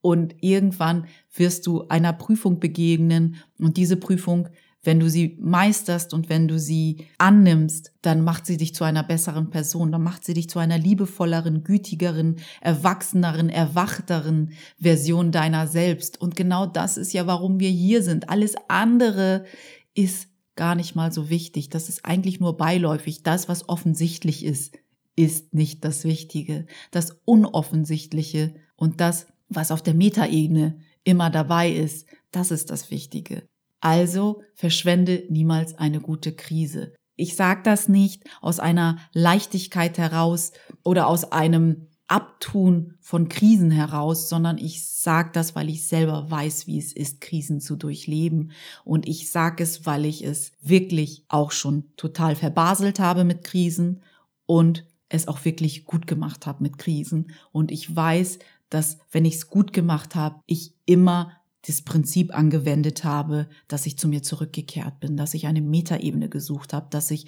und 0.00 0.34
irgendwann 0.40 1.06
wirst 1.34 1.66
du 1.66 1.86
einer 1.88 2.12
Prüfung 2.12 2.60
begegnen 2.60 3.36
und 3.58 3.76
diese 3.76 3.96
Prüfung 3.96 4.48
wenn 4.88 5.00
du 5.00 5.10
sie 5.10 5.36
meisterst 5.38 6.14
und 6.14 6.30
wenn 6.30 6.48
du 6.48 6.58
sie 6.58 7.08
annimmst, 7.18 7.92
dann 8.00 8.24
macht 8.24 8.46
sie 8.46 8.56
dich 8.56 8.74
zu 8.74 8.84
einer 8.84 9.02
besseren 9.02 9.50
Person, 9.50 9.92
dann 9.92 10.02
macht 10.02 10.24
sie 10.24 10.32
dich 10.32 10.48
zu 10.48 10.58
einer 10.58 10.78
liebevolleren, 10.78 11.62
gütigeren, 11.62 12.36
erwachseneren, 12.62 13.50
erwachteren 13.50 14.52
Version 14.80 15.30
deiner 15.30 15.66
selbst. 15.66 16.18
Und 16.18 16.36
genau 16.36 16.64
das 16.64 16.96
ist 16.96 17.12
ja, 17.12 17.26
warum 17.26 17.60
wir 17.60 17.68
hier 17.68 18.02
sind. 18.02 18.30
Alles 18.30 18.54
andere 18.68 19.44
ist 19.92 20.28
gar 20.56 20.74
nicht 20.74 20.94
mal 20.94 21.12
so 21.12 21.28
wichtig. 21.28 21.68
Das 21.68 21.90
ist 21.90 22.06
eigentlich 22.06 22.40
nur 22.40 22.56
beiläufig. 22.56 23.22
Das, 23.22 23.46
was 23.46 23.68
offensichtlich 23.68 24.42
ist, 24.42 24.74
ist 25.16 25.52
nicht 25.52 25.84
das 25.84 26.04
Wichtige. 26.04 26.64
Das 26.92 27.20
Unoffensichtliche 27.26 28.54
und 28.74 29.02
das, 29.02 29.26
was 29.50 29.70
auf 29.70 29.82
der 29.82 29.92
Metaebene 29.92 30.78
immer 31.04 31.28
dabei 31.28 31.70
ist, 31.70 32.06
das 32.30 32.50
ist 32.50 32.70
das 32.70 32.90
Wichtige. 32.90 33.46
Also 33.80 34.42
verschwende 34.54 35.24
niemals 35.28 35.76
eine 35.78 36.00
gute 36.00 36.32
Krise. 36.32 36.94
Ich 37.16 37.36
sage 37.36 37.62
das 37.64 37.88
nicht 37.88 38.22
aus 38.40 38.60
einer 38.60 38.98
Leichtigkeit 39.12 39.98
heraus 39.98 40.52
oder 40.84 41.08
aus 41.08 41.32
einem 41.32 41.88
Abtun 42.08 42.94
von 43.00 43.28
Krisen 43.28 43.70
heraus, 43.70 44.28
sondern 44.28 44.56
ich 44.56 44.88
sage 44.88 45.30
das, 45.32 45.54
weil 45.54 45.68
ich 45.68 45.86
selber 45.86 46.30
weiß, 46.30 46.66
wie 46.66 46.78
es 46.78 46.92
ist, 46.92 47.20
Krisen 47.20 47.60
zu 47.60 47.76
durchleben. 47.76 48.52
Und 48.84 49.06
ich 49.06 49.30
sage 49.30 49.62
es, 49.62 49.84
weil 49.84 50.06
ich 50.06 50.24
es 50.24 50.52
wirklich 50.62 51.24
auch 51.28 51.52
schon 51.52 51.84
total 51.96 52.34
verbaselt 52.34 52.98
habe 52.98 53.24
mit 53.24 53.44
Krisen 53.44 54.02
und 54.46 54.86
es 55.10 55.28
auch 55.28 55.44
wirklich 55.44 55.84
gut 55.84 56.06
gemacht 56.06 56.46
habe 56.46 56.62
mit 56.62 56.78
Krisen. 56.78 57.32
Und 57.52 57.70
ich 57.70 57.94
weiß, 57.94 58.38
dass 58.70 58.98
wenn 59.12 59.26
ich 59.26 59.34
es 59.34 59.48
gut 59.48 59.72
gemacht 59.72 60.14
habe, 60.14 60.40
ich 60.46 60.74
immer 60.86 61.32
das 61.66 61.82
Prinzip 61.82 62.34
angewendet 62.34 63.04
habe, 63.04 63.48
dass 63.66 63.86
ich 63.86 63.98
zu 63.98 64.08
mir 64.08 64.22
zurückgekehrt 64.22 65.00
bin, 65.00 65.16
dass 65.16 65.34
ich 65.34 65.46
eine 65.46 65.60
Metaebene 65.60 66.28
gesucht 66.28 66.72
habe, 66.72 66.86
dass 66.90 67.10
ich 67.10 67.26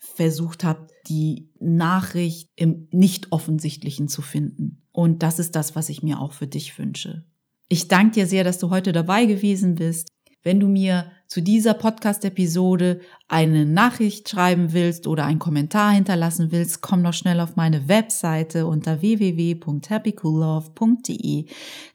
versucht 0.00 0.64
habe, 0.64 0.86
die 1.06 1.50
Nachricht 1.60 2.48
im 2.56 2.88
nicht 2.90 3.30
offensichtlichen 3.32 4.08
zu 4.08 4.22
finden. 4.22 4.82
Und 4.92 5.22
das 5.22 5.38
ist 5.38 5.54
das, 5.54 5.76
was 5.76 5.90
ich 5.90 6.02
mir 6.02 6.20
auch 6.20 6.32
für 6.32 6.46
dich 6.46 6.78
wünsche. 6.78 7.26
Ich 7.68 7.88
danke 7.88 8.14
dir 8.14 8.26
sehr, 8.26 8.44
dass 8.44 8.58
du 8.58 8.70
heute 8.70 8.92
dabei 8.92 9.26
gewesen 9.26 9.74
bist. 9.74 10.08
Wenn 10.42 10.60
du 10.60 10.68
mir 10.68 11.10
zu 11.26 11.42
dieser 11.42 11.74
Podcast-Episode 11.74 13.00
eine 13.26 13.66
Nachricht 13.66 14.26
schreiben 14.28 14.72
willst 14.72 15.06
oder 15.06 15.26
einen 15.26 15.38
Kommentar 15.38 15.92
hinterlassen 15.92 16.50
willst, 16.52 16.80
komm 16.80 17.02
noch 17.02 17.12
schnell 17.12 17.40
auf 17.40 17.56
meine 17.56 17.86
Webseite 17.88 18.66
unter 18.66 19.02
www.happycoollove.de. 19.02 21.44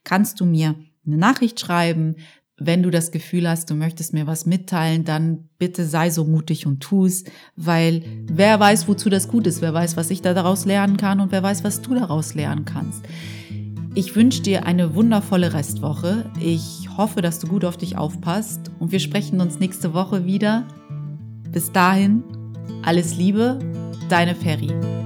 Kannst 0.03 0.39
du 0.39 0.45
mir 0.45 0.75
eine 1.05 1.17
Nachricht 1.17 1.59
schreiben. 1.59 2.15
Wenn 2.57 2.83
du 2.83 2.91
das 2.91 3.11
Gefühl 3.11 3.49
hast, 3.49 3.69
du 3.69 3.75
möchtest 3.75 4.13
mir 4.13 4.27
was 4.27 4.45
mitteilen, 4.45 5.05
dann 5.05 5.49
bitte 5.57 5.85
sei 5.85 6.11
so 6.11 6.23
mutig 6.23 6.67
und 6.67 6.81
tu's, 6.81 7.23
weil 7.55 8.03
wer 8.31 8.59
weiß, 8.59 8.87
wozu 8.87 9.09
das 9.09 9.27
gut 9.27 9.47
ist, 9.47 9.61
wer 9.61 9.73
weiß, 9.73 9.97
was 9.97 10.11
ich 10.11 10.21
da 10.21 10.33
daraus 10.33 10.65
lernen 10.65 10.97
kann 10.97 11.19
und 11.19 11.31
wer 11.31 11.41
weiß, 11.41 11.63
was 11.63 11.81
du 11.81 11.95
daraus 11.95 12.35
lernen 12.35 12.65
kannst. 12.65 13.03
Ich 13.95 14.15
wünsche 14.15 14.41
dir 14.41 14.65
eine 14.65 14.95
wundervolle 14.95 15.53
Restwoche. 15.53 16.31
Ich 16.39 16.89
hoffe, 16.97 17.21
dass 17.21 17.39
du 17.39 17.47
gut 17.47 17.63
auf 17.63 17.77
dich 17.77 17.97
aufpasst 17.97 18.71
und 18.79 18.91
wir 18.91 18.99
sprechen 18.99 19.39
uns 19.39 19.59
nächste 19.59 19.93
Woche 19.93 20.25
wieder. 20.25 20.67
Bis 21.51 21.71
dahin, 21.71 22.23
alles 22.81 23.15
Liebe, 23.15 23.59
deine 24.09 24.33
Ferry. 24.33 25.02